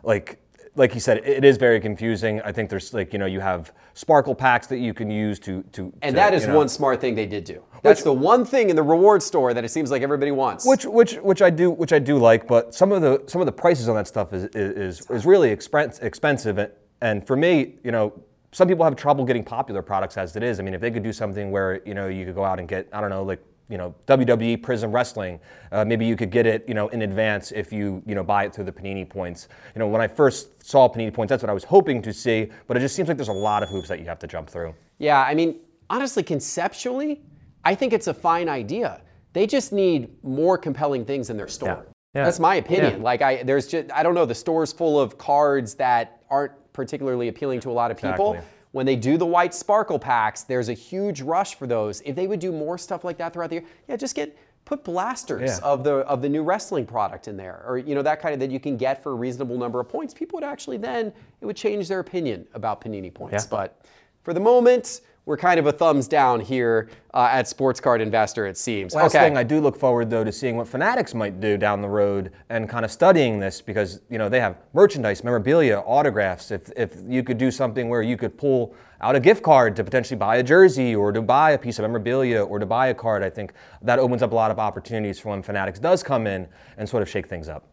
like 0.04 0.40
like 0.76 0.94
you 0.94 1.00
said, 1.00 1.18
it 1.26 1.44
is 1.44 1.58
very 1.58 1.80
confusing. 1.80 2.40
I 2.44 2.52
think 2.52 2.70
there's 2.70 2.94
like 2.94 3.12
you 3.12 3.20
know 3.20 3.26
you 3.26 3.40
have 3.40 3.74
sparkle 3.94 4.36
packs 4.36 4.68
that 4.68 4.78
you 4.78 4.94
can 4.94 5.10
use 5.10 5.40
to 5.40 5.64
to 5.74 5.92
And 6.02 6.14
to, 6.14 6.18
that 6.18 6.34
is 6.34 6.44
you 6.44 6.50
know- 6.50 6.58
one 6.58 6.70
smart 6.70 7.02
thing 7.02 7.16
they 7.16 7.26
did 7.26 7.44
do. 7.44 7.64
That's 7.84 8.04
the 8.04 8.14
one 8.14 8.44
thing 8.44 8.70
in 8.70 8.76
the 8.76 8.84
reward 8.84 9.24
store 9.24 9.54
that 9.54 9.64
it 9.64 9.70
seems 9.70 9.92
like 9.92 10.02
everybody 10.02 10.32
wants. 10.32 10.66
Which, 10.66 10.86
which, 10.86 11.14
which 11.16 11.42
I 11.42 11.50
do, 11.50 11.72
which 11.72 11.94
I 11.94 12.00
do 12.00 12.18
like, 12.18 12.46
but 12.48 12.74
some 12.76 12.92
of 12.92 13.02
the 13.02 13.24
some 13.28 13.40
of 13.42 13.46
the 13.46 13.52
prices 13.52 13.88
on 13.88 13.96
that 13.96 14.08
stuff 14.08 14.34
is 14.34 14.46
is, 14.56 15.10
is 15.10 15.26
really 15.26 15.50
expensive. 15.52 16.04
Expensive, 16.04 16.58
and, 16.58 16.72
and 17.02 17.26
for 17.26 17.36
me, 17.36 17.76
you 17.84 17.92
know, 17.92 18.14
some 18.52 18.68
people 18.68 18.84
have 18.84 18.96
trouble 18.96 19.24
getting 19.26 19.44
popular 19.44 19.82
products 19.82 20.18
as 20.18 20.36
it 20.36 20.44
is. 20.44 20.60
I 20.60 20.64
mean, 20.64 20.74
if 20.74 20.82
they 20.82 20.92
could 20.92 21.04
do 21.04 21.14
something 21.14 21.52
where 21.52 21.82
you 21.86 21.94
know 21.94 22.08
you 22.08 22.26
could 22.26 22.36
go 22.36 22.44
out 22.44 22.60
and 22.60 22.68
get, 22.68 22.88
I 22.92 23.00
don't 23.00 23.10
know, 23.10 23.24
like 23.24 23.42
you 23.70 23.78
know, 23.78 23.94
WWE 24.08 24.62
Prizm 24.62 24.94
Wrestling, 24.94 25.40
uh, 25.72 25.84
maybe 25.84 26.06
you 26.06 26.16
could 26.16 26.32
get 26.32 26.46
it, 26.46 26.64
you 26.68 26.74
know, 26.74 26.88
in 26.90 27.02
advance 27.02 27.52
if 27.52 27.74
you 27.74 28.02
you 28.06 28.16
know 28.16 28.24
buy 28.24 28.46
it 28.46 28.54
through 28.54 28.64
the 28.64 28.72
Panini 28.72 29.08
points. 29.08 29.48
You 29.76 29.80
know, 29.80 29.88
when 29.88 30.02
I 30.02 30.08
first 30.08 30.64
saw 30.66 30.88
Panini 30.88 31.14
points, 31.14 31.30
that's 31.30 31.44
what 31.44 31.50
I 31.50 31.54
was 31.54 31.64
hoping 31.64 32.02
to 32.04 32.14
see, 32.14 32.50
but 32.68 32.78
it 32.78 32.80
just 32.80 32.96
seems 32.96 33.08
like 33.08 33.18
there's 33.18 33.28
a 33.28 33.34
lot 33.34 33.64
of 33.64 33.70
hoops 33.70 33.88
that 33.90 34.00
you 34.00 34.06
have 34.06 34.20
to 34.20 34.28
jump 34.28 34.50
through. 34.50 34.74
Yeah, 35.00 35.22
I 35.22 35.34
mean, 35.34 35.60
honestly, 35.90 36.24
conceptually, 36.24 37.22
I 37.64 37.76
think 37.76 37.94
it's 37.94 38.08
a 38.08 38.14
fine 38.14 38.50
idea. 38.50 39.02
They 39.34 39.46
just 39.46 39.74
need 39.74 40.24
more 40.24 40.58
compelling 40.58 41.06
things 41.06 41.30
in 41.30 41.38
their 41.38 41.48
store. 41.48 41.86
Yeah. 41.86 41.94
Yeah. 42.16 42.24
That's 42.24 42.40
my 42.40 42.56
opinion. 42.56 42.98
Yeah. 42.98 43.04
Like 43.04 43.22
I 43.22 43.44
there's 43.44 43.68
just 43.68 43.92
I 43.92 44.02
don't 44.02 44.16
know, 44.16 44.26
the 44.26 44.34
store's 44.34 44.74
full 44.74 45.00
of 45.00 45.18
cards 45.18 45.76
that 45.76 46.24
aren't 46.30 46.54
particularly 46.74 47.28
appealing 47.28 47.60
to 47.62 47.70
a 47.70 47.74
lot 47.74 47.92
of 47.92 47.98
people. 47.98 48.34
Exactly. 48.34 48.57
When 48.72 48.86
they 48.86 48.96
do 48.96 49.18
the 49.18 49.26
white 49.26 49.54
sparkle 49.54 49.98
packs, 50.00 50.44
there's 50.44 50.70
a 50.70 50.74
huge 50.74 51.22
rush 51.22 51.56
for 51.56 51.68
those. 51.68 52.02
If 52.02 52.16
they 52.16 52.28
would 52.28 52.40
do 52.40 52.52
more 52.52 52.78
stuff 52.78 53.04
like 53.04 53.18
that 53.18 53.34
throughout 53.34 53.50
the 53.50 53.58
year, 53.58 53.66
yeah, 53.88 53.96
just 53.96 54.16
get 54.16 54.38
put 54.66 54.84
blasters 54.84 55.60
Yeah. 55.60 55.66
of 55.66 55.84
the 55.86 55.98
of 56.00 56.22
the 56.22 56.28
new 56.28 56.44
wrestling 56.44 56.86
product 56.86 57.28
in 57.30 57.38
there, 57.38 57.64
or 57.66 57.78
you 57.78 57.96
know 57.96 58.02
that 58.02 58.22
kind 58.22 58.34
of 58.34 58.40
that 58.42 58.52
you 58.52 58.60
can 58.60 58.76
get 58.76 59.02
for 59.02 59.14
a 59.14 59.16
reasonable 59.16 59.58
number 59.58 59.80
of 59.80 59.88
points. 59.88 60.14
People 60.14 60.38
would 60.38 60.44
actually 60.44 60.78
then 60.78 61.14
it 61.42 61.46
would 61.46 61.56
change 61.56 61.88
their 61.88 62.00
opinion 62.00 62.46
about 62.54 62.82
panini 62.82 63.14
points. 63.14 63.46
Yeah. 63.46 63.50
But 63.50 63.82
for 64.24 64.34
the 64.34 64.42
moment, 64.42 65.02
we're 65.28 65.36
kind 65.38 65.60
of 65.60 65.68
a 65.68 65.74
thumbs 65.74 66.08
down 66.08 66.40
here 66.40 66.90
uh, 67.14 67.28
at 67.30 67.50
Sports 67.50 67.82
Card 67.82 68.00
Investor. 68.00 68.48
It 68.48 68.58
seems. 68.58 68.96
Last 68.96 69.14
okay. 69.14 69.26
thing, 69.26 69.38
I 69.38 69.44
do 69.44 69.60
look 69.60 69.76
forward 69.78 70.10
though 70.10 70.24
to 70.24 70.32
seeing 70.32 70.56
what 70.56 70.70
Fanatics 70.70 71.14
might 71.14 71.42
do 71.42 71.58
down 71.58 71.82
the 71.82 71.90
road 71.90 72.32
and 72.50 72.70
kind 72.70 72.86
of 72.86 72.92
studying 72.92 73.38
this 73.38 73.62
because 73.62 74.02
you 74.10 74.18
know 74.18 74.30
they 74.30 74.40
have 74.40 74.56
merchandise, 74.74 75.26
memorabilia, 75.26 75.80
autographs. 75.86 76.50
If 76.50 76.72
if 76.78 76.96
you 77.06 77.24
could 77.24 77.38
do 77.38 77.52
something 77.52 77.90
where 77.90 78.02
you 78.02 78.16
could 78.16 78.38
pull 78.38 78.74
out 79.02 79.18
a 79.18 79.20
gift 79.20 79.44
card 79.44 79.76
to 79.76 79.84
potentially 79.84 80.18
buy 80.18 80.38
a 80.38 80.44
jersey 80.44 80.96
or 80.96 81.12
to 81.12 81.22
buy 81.22 81.52
a 81.52 81.58
piece 81.58 81.78
of 81.78 81.84
memorabilia 81.84 82.42
or 82.42 82.58
to 82.58 82.66
buy 82.66 82.88
a 82.88 82.94
card, 82.94 83.22
I 83.22 83.30
think 83.30 83.52
that 83.82 84.00
opens 84.00 84.24
up 84.24 84.32
a 84.32 84.36
lot 84.36 84.50
of 84.50 84.60
opportunities 84.60 85.20
for 85.20 85.30
when 85.30 85.44
Fanatics 85.44 85.78
does 85.78 86.04
come 86.04 86.26
in 86.26 86.48
and 86.78 86.88
sort 86.88 87.04
of 87.04 87.10
shake 87.10 87.28
things 87.28 87.50
up. 87.50 87.68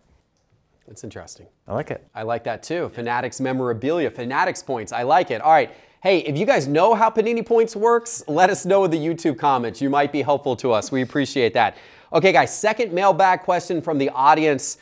It's 0.89 1.05
interesting. 1.05 1.47
I 1.67 1.73
like 1.73 1.91
it. 1.91 2.07
I 2.15 2.25
like 2.25 2.45
that 2.45 2.63
too. 2.63 2.89
Fanatics 2.91 3.41
memorabilia, 3.41 4.11
Fanatics 4.11 4.63
points. 4.63 4.93
I 4.93 5.05
like 5.05 5.31
it. 5.31 5.41
All 5.41 5.53
right. 5.53 5.71
Hey, 6.05 6.19
if 6.19 6.37
you 6.37 6.45
guys 6.45 6.69
know 6.69 6.93
how 6.93 7.09
Panini 7.09 7.45
Points 7.47 7.75
works, 7.75 8.23
let 8.29 8.51
us 8.51 8.67
know 8.67 8.85
in 8.85 8.91
the 8.91 8.99
YouTube 8.99 9.39
comments. 9.39 9.81
You 9.81 9.89
might 9.89 10.13
be 10.13 10.21
helpful 10.21 10.55
to 10.57 10.71
us. 10.71 10.93
We 10.93 11.01
appreciate 11.01 11.55
that. 11.55 11.79
Okay, 12.13 12.31
guys, 12.31 12.55
second 12.55 12.93
mailbag 12.93 13.41
question 13.41 13.81
from 13.81 13.97
the 13.97 14.11
audience. 14.11 14.77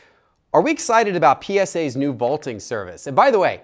Are 0.53 0.61
we 0.61 0.73
excited 0.73 1.15
about 1.15 1.45
PSA's 1.45 1.95
new 1.95 2.13
vaulting 2.13 2.59
service? 2.59 3.07
And 3.07 3.15
by 3.15 3.31
the 3.31 3.39
way, 3.39 3.61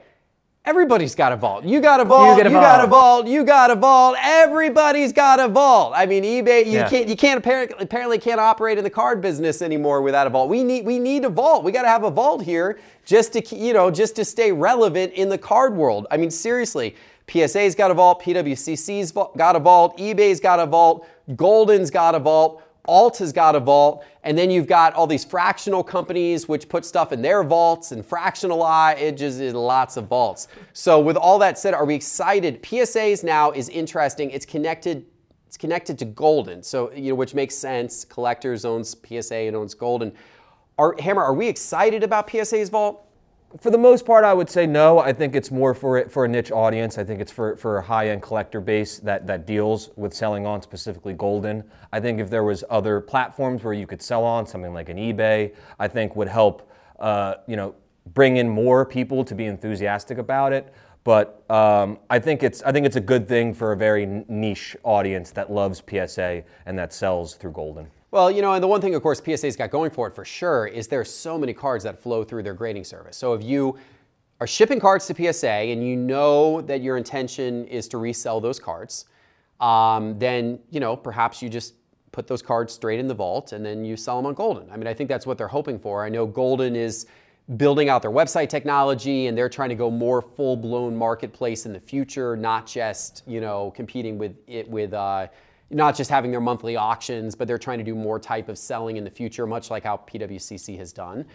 everybody's 0.65 1.17
got 1.17 1.33
a 1.33 1.37
vault. 1.37 1.65
You 1.65 1.81
got 1.81 1.99
a 1.99 2.05
vault. 2.05 2.37
get 2.37 2.47
a 2.47 2.49
you 2.49 2.55
got 2.55 2.85
a 2.85 2.87
vault. 2.87 3.25
vault. 3.25 3.27
You 3.27 3.43
got 3.43 3.73
a 3.73 3.75
vault. 3.75 4.17
Everybody's 4.23 5.13
got 5.13 5.41
a 5.41 5.49
vault. 5.49 5.95
I 5.97 6.07
mean, 6.07 6.23
eBay. 6.23 6.65
You 6.65 6.75
Yeah. 6.75 6.89
can't. 6.89 7.09
You 7.09 7.17
can't 7.17 7.39
apparently, 7.39 7.77
apparently 7.81 8.19
can't 8.19 8.39
operate 8.39 8.79
in 8.79 8.85
the 8.85 8.91
card 8.91 9.21
business 9.21 9.63
anymore 9.63 10.01
without 10.01 10.29
a 10.29 10.31
vault. 10.31 10.49
We 10.49 10.63
need. 10.63 10.87
We 10.87 11.01
need 11.01 11.25
a 11.25 11.29
vault. 11.29 11.65
We 11.65 11.73
got 11.73 11.83
to 11.83 11.89
have 11.89 12.05
a 12.05 12.11
vault 12.11 12.45
here 12.45 12.79
just 13.05 13.33
to 13.33 13.57
you 13.57 13.73
know 13.73 13.91
just 13.91 14.15
to 14.15 14.25
stay 14.25 14.53
relevant 14.53 15.13
in 15.15 15.29
the 15.29 15.39
card 15.39 15.75
world. 15.75 16.07
I 16.09 16.19
mean, 16.19 16.31
seriously. 16.31 16.95
PSA's 17.31 17.75
got 17.75 17.91
a 17.91 17.95
vault. 17.95 18.23
PWCC's 18.23 19.13
got 19.13 19.57
a 19.57 19.59
vault. 19.59 19.99
eBay's 19.99 20.41
got 20.41 20.61
a 20.61 20.67
vault. 20.67 21.07
Golden's 21.37 21.91
got 21.91 22.15
a 22.15 22.19
vault. 22.19 22.63
Alt 22.89 23.19
has 23.19 23.35
got 23.35 23.55
a 23.55 23.61
vault, 23.61 24.03
and 24.25 24.37
then 24.37 24.51
you've 24.51 24.67
got 24.67 24.95
all 24.95 25.07
these 25.07 25.25
fractional 25.25 25.85
companies 25.85 26.49
which 26.49 26.71
put 26.71 26.87
stuff 26.87 27.13
in 27.13 27.21
their 27.21 27.45
vaults 27.45 27.93
and 27.93 28.03
fractionalize. 28.03 28.99
It 28.99 29.19
just 29.19 29.41
is 29.41 29.53
lots 29.53 29.99
of 29.99 30.07
vaults. 30.07 30.49
So 30.73 30.99
with 30.99 31.17
all 31.17 31.39
that 31.41 31.59
said, 31.59 31.75
are 31.75 31.85
we 31.85 31.95
excited? 31.95 32.65
PSA's 32.65 33.23
now 33.23 33.51
is 33.51 33.69
interesting. 33.69 34.31
It's 34.31 34.47
connected. 34.47 35.05
It's 35.47 35.59
connected 35.59 35.99
to 35.99 36.07
Golden, 36.07 36.63
so 36.63 36.91
you 36.93 37.11
know 37.11 37.15
which 37.15 37.35
makes 37.35 37.55
sense. 37.55 38.07
Collectors 38.07 38.65
owns 38.65 38.97
PSA 39.07 39.35
and 39.35 39.55
owns 39.55 39.75
Golden. 39.75 40.13
Are 40.79 40.95
Hammer? 40.99 41.23
Are 41.23 41.35
we 41.35 41.49
excited 41.49 42.03
about 42.03 42.31
PSA's 42.31 42.71
vault? 42.71 43.05
For 43.57 43.71
the 43.71 43.79
most 43.79 44.05
part, 44.05 44.25
I 44.25 44.35
would 44.35 44.51
say 44.51 44.67
no. 44.67 44.99
I 44.99 45.15
think 45.15 45.35
it's 45.35 45.51
more 45.51 45.73
for 45.73 46.07
for 46.11 46.27
a 46.27 46.29
niche 46.29 46.53
audience. 46.53 46.99
I 46.99 47.05
think 47.05 47.19
it's 47.19 47.33
for, 47.33 47.57
for 47.57 47.79
a 47.79 47.83
high 47.83 48.11
end 48.11 48.21
collector 48.21 48.61
base 48.61 48.99
that, 48.99 49.27
that 49.27 49.47
deals 49.47 49.91
with 49.97 50.13
selling 50.13 50.47
on 50.47 50.61
specifically 50.61 51.15
golden. 51.15 51.65
I 51.91 51.99
think 51.99 52.21
if 52.21 52.29
there 52.29 52.45
was 52.45 52.63
other 52.69 53.01
platforms 53.01 53.65
where 53.65 53.73
you 53.73 53.87
could 53.87 54.03
sell 54.03 54.23
on 54.23 54.47
something 54.47 54.75
like 54.75 54.91
an 54.91 54.99
eBay, 54.99 55.55
I 55.79 55.89
think 55.89 56.15
would 56.15 56.29
help. 56.29 56.71
Uh, 57.01 57.37
you 57.47 57.57
know, 57.57 57.75
bring 58.13 58.37
in 58.37 58.49
more 58.49 58.85
people 58.85 59.25
to 59.25 59.35
be 59.35 59.47
enthusiastic 59.47 60.19
about 60.19 60.53
it. 60.53 60.73
But 61.05 61.43
um, 61.51 61.99
I 62.11 62.19
think 62.19 62.43
it's 62.43 62.63
I 62.65 62.73
think 62.73 62.85
it's 62.85 62.97
a 62.97 63.01
good 63.01 63.27
thing 63.27 63.55
for 63.55 63.73
a 63.73 63.77
very 63.77 64.25
niche 64.29 64.77
audience 64.83 65.31
that 65.31 65.51
loves 65.51 65.83
PSA 65.89 66.43
and 66.67 66.79
that 66.79 66.93
sells 66.93 67.35
through 67.35 67.53
golden. 67.53 67.89
Well, 68.11 68.31
you 68.31 68.41
know, 68.41 68.55
and 68.55 68.63
the 68.63 68.69
one 68.69 68.81
thing, 68.81 68.95
of 68.95 69.03
course, 69.03 69.21
PSA's 69.23 69.55
got 69.55 69.71
going 69.71 69.91
for 69.91 70.07
it 70.07 70.15
for 70.15 70.25
sure 70.25 70.67
is 70.67 70.89
there's 70.89 71.13
so 71.13 71.37
many 71.37 71.53
cards 71.53 71.85
that 71.85 71.99
flow 71.99 72.25
through 72.25 72.43
their 72.43 72.55
grading 72.55 72.85
service. 72.85 73.19
So 73.19 73.35
if 73.35 73.43
you 73.43 73.77
are 74.41 74.47
shipping 74.47 74.81
cards 74.81 75.07
to 75.09 75.15
PSA 75.15 75.47
and 75.47 75.87
you 75.87 75.95
know 75.95 76.63
that 76.63 76.81
your 76.81 76.97
intention 76.97 77.67
is 77.67 77.87
to 77.89 77.99
resell 77.99 78.41
those 78.41 78.59
cards, 78.59 79.05
um, 79.61 80.19
then 80.19 80.59
you 80.71 80.81
know 80.81 80.97
perhaps 80.97 81.43
you 81.43 81.51
just 81.51 81.75
put 82.13 82.27
those 82.27 82.41
cards 82.41 82.73
straight 82.73 82.99
in 82.99 83.09
the 83.09 83.15
vault 83.15 83.53
and 83.53 83.65
then 83.65 83.85
you 83.85 83.95
sell 83.95 84.17
them 84.17 84.25
on 84.25 84.35
Golden. 84.35 84.71
I 84.71 84.77
mean, 84.79 84.87
I 84.87 84.95
think 84.95 85.11
that's 85.11 85.27
what 85.27 85.37
they're 85.37 85.47
hoping 85.47 85.79
for. 85.79 86.03
I 86.03 86.09
know 86.09 86.25
Golden 86.25 86.77
is 86.77 87.07
building 87.59 87.91
out 87.91 88.01
their 88.01 88.11
website 88.11 88.49
technology 88.49 89.27
and 89.27 89.37
they're 89.37 89.49
trying 89.51 89.69
to 89.69 89.75
go 89.75 89.91
more 89.91 90.23
full-blown 90.23 90.97
marketplace 90.97 91.67
in 91.67 91.75
the 91.75 91.81
future, 91.81 92.37
not 92.37 92.67
just 92.67 93.23
you 93.27 93.43
know 93.43 93.71
competing 93.77 94.17
with 94.17 94.35
it 94.47 94.67
with. 94.67 94.95
Uh, 94.95 95.27
not 95.71 95.97
just 95.97 96.11
having 96.11 96.31
their 96.31 96.41
monthly 96.41 96.77
auctions, 96.77 97.35
but 97.35 97.47
they're 97.47 97.59
trying 97.59 97.79
to 97.79 97.85
do 97.85 97.95
more 97.95 98.19
type 98.19 98.49
of 98.49 98.57
selling 98.57 98.97
in 98.97 99.05
the 99.05 99.11
future, 99.11 99.47
much 99.47 99.71
like 99.71 99.85
how 99.85 99.99
PWCC 99.99 100.79
has 100.79 100.93
done. 100.93 101.27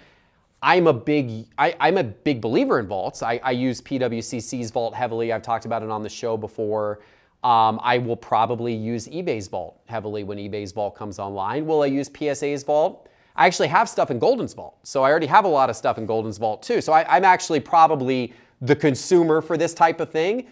I'm 0.62 0.88
a 0.88 0.94
big 0.94 1.46
I, 1.58 1.76
I'm 1.80 1.98
a 1.98 2.04
big 2.04 2.40
believer 2.42 2.80
in 2.80 2.88
vaults. 2.88 3.22
I, 3.22 3.40
I 3.44 3.52
use 3.52 3.82
PWCC's 3.82 4.72
vault 4.72 4.96
heavily. 4.96 5.34
I've 5.34 5.42
talked 5.42 5.66
about 5.66 5.84
it 5.84 5.90
on 5.90 6.02
the 6.02 6.10
show 6.10 6.38
before. 6.38 7.02
Um, 7.44 7.82
I 7.84 7.98
will 7.98 8.16
probably 8.16 8.74
use 8.74 9.10
eBay's 9.10 9.50
vault 9.50 9.82
heavily 9.88 10.24
when 10.24 10.38
eBay's 10.38 10.72
vault 10.72 10.96
comes 10.96 11.20
online. 11.20 11.66
Will 11.66 11.82
I 11.82 11.88
use 11.88 12.10
PSA's 12.10 12.64
vault? 12.64 13.10
I 13.36 13.46
actually 13.46 13.68
have 13.68 13.90
stuff 13.90 14.10
in 14.10 14.20
Golden's 14.20 14.54
vault, 14.54 14.78
so 14.84 15.04
I 15.04 15.10
already 15.10 15.26
have 15.26 15.44
a 15.44 15.50
lot 15.50 15.70
of 15.70 15.76
stuff 15.76 15.98
in 15.98 16.06
Golden's 16.06 16.38
vault 16.38 16.64
too. 16.64 16.80
So 16.80 16.94
I, 16.94 17.18
I'm 17.18 17.26
actually 17.26 17.60
probably 17.60 18.34
the 18.62 18.76
consumer 18.76 19.42
for 19.42 19.58
this 19.58 19.74
type 19.74 20.00
of 20.00 20.10
thing 20.10 20.48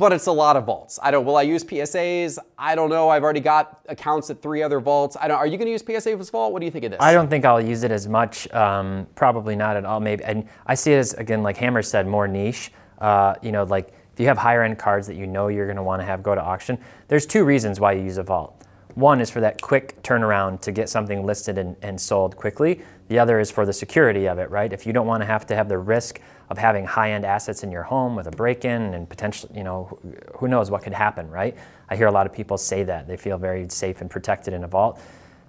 but 0.00 0.14
it's 0.14 0.26
a 0.26 0.32
lot 0.32 0.56
of 0.56 0.64
vaults. 0.64 0.98
I 1.02 1.10
don't. 1.10 1.26
Will 1.26 1.36
I 1.36 1.42
use 1.42 1.62
PSAs? 1.62 2.38
I 2.58 2.74
don't 2.74 2.88
know. 2.88 3.10
I've 3.10 3.22
already 3.22 3.40
got 3.40 3.80
accounts 3.86 4.30
at 4.30 4.40
three 4.40 4.62
other 4.62 4.80
vaults. 4.80 5.14
I 5.20 5.28
don't. 5.28 5.36
Are 5.36 5.46
you 5.46 5.58
going 5.58 5.66
to 5.66 5.72
use 5.72 5.82
PSA 5.82 6.16
PSA's 6.16 6.30
vault? 6.30 6.54
What 6.54 6.60
do 6.60 6.64
you 6.64 6.72
think 6.72 6.86
of 6.86 6.92
this? 6.92 7.00
I 7.02 7.12
don't 7.12 7.28
think 7.28 7.44
I'll 7.44 7.60
use 7.60 7.82
it 7.82 7.90
as 7.90 8.08
much. 8.08 8.50
Um, 8.54 9.06
probably 9.14 9.54
not 9.54 9.76
at 9.76 9.84
all. 9.84 10.00
Maybe, 10.00 10.24
and 10.24 10.48
I 10.66 10.74
see 10.74 10.94
it 10.94 10.98
as 10.98 11.12
again, 11.12 11.42
like 11.42 11.58
Hammer 11.58 11.82
said, 11.82 12.06
more 12.06 12.26
niche. 12.26 12.72
Uh, 12.98 13.34
you 13.42 13.52
know, 13.52 13.64
like 13.64 13.88
if 14.14 14.18
you 14.18 14.26
have 14.26 14.38
higher 14.38 14.62
end 14.62 14.78
cards 14.78 15.06
that 15.06 15.16
you 15.16 15.26
know 15.26 15.48
you're 15.48 15.66
going 15.66 15.76
to 15.76 15.82
want 15.82 16.00
to 16.00 16.06
have 16.06 16.22
go 16.22 16.34
to 16.34 16.42
auction, 16.42 16.78
there's 17.08 17.26
two 17.26 17.44
reasons 17.44 17.78
why 17.78 17.92
you 17.92 18.02
use 18.02 18.16
a 18.16 18.22
vault. 18.22 18.59
One 19.00 19.22
is 19.22 19.30
for 19.30 19.40
that 19.40 19.62
quick 19.62 20.02
turnaround 20.02 20.60
to 20.60 20.72
get 20.72 20.90
something 20.90 21.24
listed 21.24 21.56
and, 21.56 21.74
and 21.80 21.98
sold 21.98 22.36
quickly. 22.36 22.82
The 23.08 23.18
other 23.18 23.40
is 23.40 23.50
for 23.50 23.64
the 23.64 23.72
security 23.72 24.26
of 24.26 24.38
it, 24.38 24.50
right? 24.50 24.70
If 24.72 24.86
you 24.86 24.92
don't 24.92 25.06
want 25.06 25.22
to 25.22 25.26
have 25.26 25.46
to 25.46 25.56
have 25.56 25.68
the 25.70 25.78
risk 25.78 26.20
of 26.50 26.58
having 26.58 26.84
high-end 26.84 27.24
assets 27.24 27.62
in 27.62 27.72
your 27.72 27.82
home 27.82 28.14
with 28.14 28.26
a 28.26 28.30
break-in 28.30 28.94
and 28.94 29.08
potentially, 29.08 29.56
you 29.56 29.64
know, 29.64 29.98
who 30.34 30.48
knows 30.48 30.70
what 30.70 30.82
could 30.82 30.92
happen, 30.92 31.30
right? 31.30 31.56
I 31.88 31.96
hear 31.96 32.08
a 32.08 32.12
lot 32.12 32.26
of 32.26 32.32
people 32.32 32.58
say 32.58 32.82
that 32.84 33.08
they 33.08 33.16
feel 33.16 33.38
very 33.38 33.68
safe 33.70 34.02
and 34.02 34.10
protected 34.10 34.52
in 34.52 34.64
a 34.64 34.68
vault. 34.68 35.00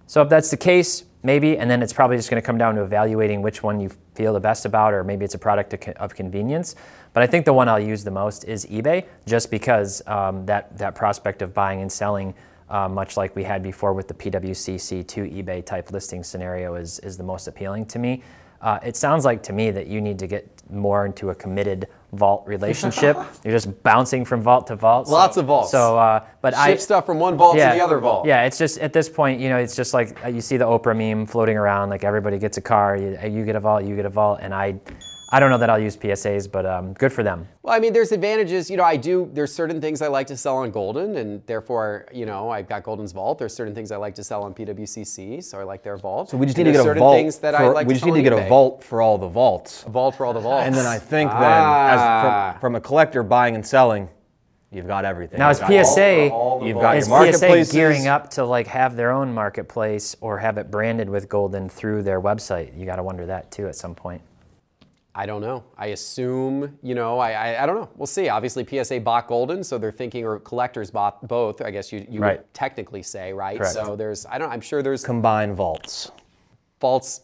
So 0.07 0.21
if 0.21 0.29
that's 0.29 0.49
the 0.49 0.57
case, 0.57 1.03
maybe, 1.23 1.57
and 1.57 1.69
then 1.69 1.83
it's 1.83 1.93
probably 1.93 2.17
just 2.17 2.29
going 2.29 2.41
to 2.41 2.45
come 2.45 2.57
down 2.57 2.75
to 2.75 2.83
evaluating 2.83 3.41
which 3.41 3.63
one 3.63 3.79
you 3.79 3.91
feel 4.15 4.33
the 4.33 4.39
best 4.39 4.65
about, 4.65 4.93
or 4.93 5.03
maybe 5.03 5.25
it's 5.25 5.35
a 5.35 5.39
product 5.39 5.73
of 5.73 6.15
convenience. 6.15 6.75
But 7.13 7.23
I 7.23 7.27
think 7.27 7.45
the 7.45 7.53
one 7.53 7.67
I'll 7.67 7.79
use 7.79 8.03
the 8.03 8.11
most 8.11 8.45
is 8.45 8.65
eBay, 8.67 9.05
just 9.25 9.51
because 9.51 10.01
um, 10.07 10.45
that 10.45 10.77
that 10.77 10.95
prospect 10.95 11.41
of 11.41 11.53
buying 11.53 11.81
and 11.81 11.91
selling, 11.91 12.33
uh, 12.71 12.87
much 12.87 13.17
like 13.17 13.35
we 13.35 13.43
had 13.43 13.61
before 13.61 13.93
with 13.93 14.07
the 14.07 14.13
PWCC 14.13 15.05
to 15.07 15.21
eBay 15.25 15.63
type 15.63 15.91
listing 15.91 16.23
scenario, 16.23 16.75
is 16.75 16.99
is 16.99 17.17
the 17.17 17.23
most 17.23 17.47
appealing 17.47 17.85
to 17.87 17.99
me. 17.99 18.23
Uh, 18.61 18.79
it 18.83 18.95
sounds 18.95 19.25
like 19.25 19.41
to 19.41 19.53
me 19.53 19.71
that 19.71 19.87
you 19.87 19.99
need 19.99 20.19
to 20.19 20.27
get 20.27 20.47
more 20.69 21.05
into 21.05 21.31
a 21.31 21.35
committed 21.35 21.87
vault 22.13 22.45
relationship. 22.45 23.17
You're 23.43 23.53
just 23.53 23.83
bouncing 23.83 24.23
from 24.23 24.41
vault 24.41 24.67
to 24.67 24.75
vault. 24.75 25.07
So, 25.07 25.13
Lots 25.13 25.37
of 25.37 25.45
vaults. 25.45 25.71
So, 25.71 25.97
uh, 25.97 26.23
but 26.41 26.53
Ship 26.53 26.59
I 26.59 26.75
stuff 26.75 27.05
from 27.05 27.19
one 27.19 27.37
vault 27.37 27.57
yeah, 27.57 27.71
to 27.71 27.77
the 27.77 27.83
other 27.83 27.99
vault. 27.99 28.27
Yeah, 28.27 28.43
it's 28.43 28.59
just 28.59 28.77
at 28.77 28.93
this 28.93 29.09
point, 29.09 29.41
you 29.41 29.49
know, 29.49 29.57
it's 29.57 29.75
just 29.75 29.93
like 29.93 30.23
uh, 30.23 30.27
you 30.27 30.41
see 30.41 30.57
the 30.57 30.65
Oprah 30.65 30.95
meme 30.95 31.25
floating 31.25 31.57
around. 31.57 31.89
Like 31.89 32.03
everybody 32.03 32.37
gets 32.37 32.57
a 32.57 32.61
car, 32.61 32.95
you, 32.95 33.17
you 33.27 33.43
get 33.45 33.55
a 33.55 33.59
vault, 33.59 33.83
you 33.83 33.95
get 33.95 34.05
a 34.05 34.09
vault, 34.09 34.39
and 34.41 34.53
I. 34.53 34.79
I 35.33 35.39
don't 35.39 35.49
know 35.49 35.57
that 35.59 35.69
I'll 35.69 35.79
use 35.79 35.95
PSAs, 35.95 36.51
but 36.51 36.65
um, 36.65 36.91
good 36.93 37.13
for 37.13 37.23
them. 37.23 37.47
Well, 37.63 37.73
I 37.73 37.79
mean, 37.79 37.93
there's 37.93 38.11
advantages. 38.11 38.69
You 38.69 38.75
know, 38.75 38.83
I 38.83 38.97
do. 38.97 39.29
There's 39.31 39.53
certain 39.53 39.79
things 39.79 40.01
I 40.01 40.07
like 40.07 40.27
to 40.27 40.35
sell 40.35 40.57
on 40.57 40.71
Golden, 40.71 41.15
and 41.15 41.41
therefore, 41.45 42.05
you 42.11 42.25
know, 42.25 42.49
I've 42.49 42.67
got 42.67 42.83
Golden's 42.83 43.13
vault. 43.13 43.39
There's 43.39 43.55
certain 43.55 43.73
things 43.73 43.93
I 43.93 43.95
like 43.95 44.13
to 44.15 44.25
sell 44.25 44.43
on 44.43 44.53
PWCC, 44.53 45.41
so 45.41 45.57
I 45.57 45.63
like 45.63 45.83
their 45.83 45.95
vault. 45.95 46.29
So 46.31 46.37
we 46.37 46.45
just 46.47 46.57
need 46.57 46.65
to 46.65 46.73
get 46.73 46.85
a 46.85 46.93
vault. 46.95 47.15
Things 47.15 47.37
that 47.39 47.55
for, 47.55 47.63
I 47.63 47.67
like 47.69 47.87
we 47.87 47.93
just 47.93 48.05
need 48.05 48.15
to 48.15 48.21
get 48.21 48.33
a 48.33 48.47
vault 48.49 48.83
for 48.83 49.01
all 49.01 49.17
the 49.17 49.29
vaults. 49.29 49.85
A 49.87 49.89
vault 49.89 50.15
for 50.15 50.25
all 50.25 50.33
the 50.33 50.41
vaults. 50.41 50.65
And 50.65 50.75
then 50.75 50.85
I 50.85 50.99
think 50.99 51.31
then, 51.31 51.39
Ah. 51.41 52.49
as 52.49 52.53
from, 52.55 52.59
from 52.59 52.75
a 52.75 52.81
collector 52.81 53.23
buying 53.23 53.55
and 53.55 53.65
selling, 53.65 54.09
you've 54.69 54.87
got 54.87 55.05
everything. 55.05 55.39
Now, 55.39 55.49
is 55.49 55.59
PSA 55.59 56.29
all 56.29 56.65
You've 56.67 56.77
got 56.77 56.97
is 56.97 57.07
your. 57.07 57.31
PSA 57.31 57.71
gearing 57.73 58.07
up 58.07 58.29
to 58.31 58.43
like 58.43 58.67
have 58.67 58.97
their 58.97 59.11
own 59.11 59.33
marketplace 59.33 60.13
or 60.19 60.39
have 60.39 60.57
it 60.57 60.69
branded 60.69 61.09
with 61.09 61.29
Golden 61.29 61.69
through 61.69 62.03
their 62.03 62.19
website? 62.19 62.77
You 62.77 62.85
got 62.85 62.97
to 62.97 63.03
wonder 63.03 63.25
that 63.27 63.49
too 63.49 63.67
at 63.69 63.75
some 63.77 63.95
point. 63.95 64.21
I 65.13 65.25
don't 65.25 65.41
know. 65.41 65.63
I 65.77 65.87
assume, 65.87 66.77
you 66.81 66.95
know, 66.95 67.19
I, 67.19 67.31
I, 67.31 67.63
I 67.63 67.65
don't 67.65 67.75
know. 67.75 67.89
We'll 67.97 68.07
see. 68.07 68.29
Obviously, 68.29 68.65
PSA 68.65 69.01
bought 69.01 69.27
Golden, 69.27 69.61
so 69.63 69.77
they're 69.77 69.91
thinking, 69.91 70.25
or 70.25 70.39
collectors 70.39 70.89
bought 70.89 71.27
both. 71.27 71.61
I 71.61 71.69
guess 71.69 71.91
you, 71.91 72.05
you 72.09 72.21
Right. 72.21 72.37
would 72.37 72.53
technically 72.53 73.03
say, 73.03 73.33
right? 73.33 73.57
Correct. 73.57 73.73
So 73.73 73.95
there's, 73.97 74.25
I 74.25 74.37
don't. 74.37 74.49
I'm 74.49 74.61
sure 74.61 74.81
there's 74.81 75.03
combined 75.03 75.55
vaults. 75.55 76.11
vaults 76.79 77.21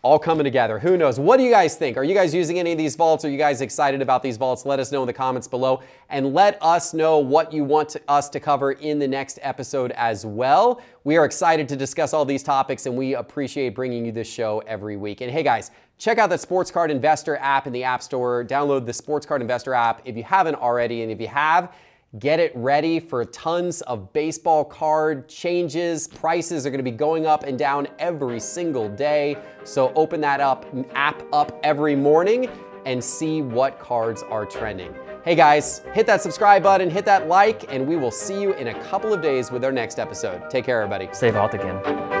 all 0.00 0.18
coming 0.18 0.42
together. 0.42 0.80
Who 0.80 0.96
knows? 0.96 1.20
What 1.20 1.36
do 1.36 1.44
you 1.44 1.50
guys 1.50 1.76
think? 1.76 1.96
Are 1.96 2.02
you 2.02 2.12
guys 2.14 2.34
using 2.34 2.58
any 2.58 2.72
of 2.72 2.78
these 2.78 2.96
vaults? 2.96 3.24
Are 3.24 3.30
you 3.30 3.38
guys 3.38 3.60
excited 3.60 4.02
about 4.02 4.20
these 4.20 4.36
vaults? 4.36 4.66
Let 4.66 4.80
us 4.80 4.90
know 4.90 5.00
in 5.02 5.06
the 5.06 5.12
comments 5.12 5.46
below 5.46 5.80
and 6.08 6.34
let 6.34 6.58
us 6.60 6.92
know 6.92 7.18
what 7.18 7.52
you 7.52 7.62
want 7.62 7.90
to, 7.90 8.00
us 8.08 8.28
to 8.30 8.40
cover 8.40 8.72
in 8.72 8.98
the 8.98 9.06
next 9.06 9.38
episode 9.42 9.92
as 9.92 10.26
well. 10.26 10.80
We 11.04 11.16
are 11.18 11.24
excited 11.24 11.68
to 11.68 11.76
discuss 11.76 12.12
all 12.14 12.24
these 12.24 12.42
topics 12.42 12.86
and 12.86 12.96
we 12.96 13.14
appreciate 13.14 13.76
bringing 13.76 14.04
you 14.04 14.10
this 14.10 14.28
show 14.28 14.60
every 14.66 14.96
week. 14.96 15.20
And 15.20 15.30
hey 15.30 15.44
guys, 15.44 15.70
check 16.02 16.18
out 16.18 16.30
the 16.30 16.36
Sports 16.36 16.72
Card 16.72 16.90
Investor 16.90 17.36
app 17.36 17.68
in 17.68 17.72
the 17.72 17.84
App 17.84 18.02
Store. 18.02 18.44
Download 18.44 18.84
the 18.84 18.92
Sports 18.92 19.24
Card 19.24 19.40
Investor 19.40 19.72
app 19.72 20.02
if 20.04 20.16
you 20.16 20.24
haven't 20.24 20.56
already. 20.56 21.02
And 21.02 21.12
if 21.12 21.20
you 21.20 21.28
have, 21.28 21.72
Get 22.18 22.40
it 22.40 22.52
ready 22.54 23.00
for 23.00 23.24
tons 23.24 23.80
of 23.80 24.12
baseball 24.12 24.66
card 24.66 25.30
changes. 25.30 26.06
Prices 26.08 26.66
are 26.66 26.68
going 26.68 26.84
to 26.84 26.90
be 26.90 26.94
going 26.94 27.24
up 27.24 27.44
and 27.44 27.58
down 27.58 27.88
every 27.98 28.38
single 28.38 28.86
day. 28.90 29.34
So 29.64 29.94
open 29.94 30.20
that 30.20 30.38
up 30.38 30.66
app 30.94 31.22
up 31.32 31.58
every 31.62 31.96
morning 31.96 32.50
and 32.84 33.02
see 33.02 33.40
what 33.40 33.78
cards 33.78 34.22
are 34.24 34.44
trending. 34.44 34.94
Hey 35.24 35.34
guys, 35.34 35.80
hit 35.94 36.06
that 36.06 36.20
subscribe 36.20 36.62
button, 36.62 36.90
hit 36.90 37.06
that 37.06 37.28
like, 37.28 37.72
and 37.72 37.88
we 37.88 37.96
will 37.96 38.10
see 38.10 38.38
you 38.38 38.52
in 38.56 38.66
a 38.68 38.82
couple 38.90 39.14
of 39.14 39.22
days 39.22 39.50
with 39.50 39.64
our 39.64 39.72
next 39.72 39.98
episode. 39.98 40.50
Take 40.50 40.66
care, 40.66 40.82
everybody. 40.82 41.08
Save 41.14 41.32
vault 41.32 41.54
again. 41.54 42.11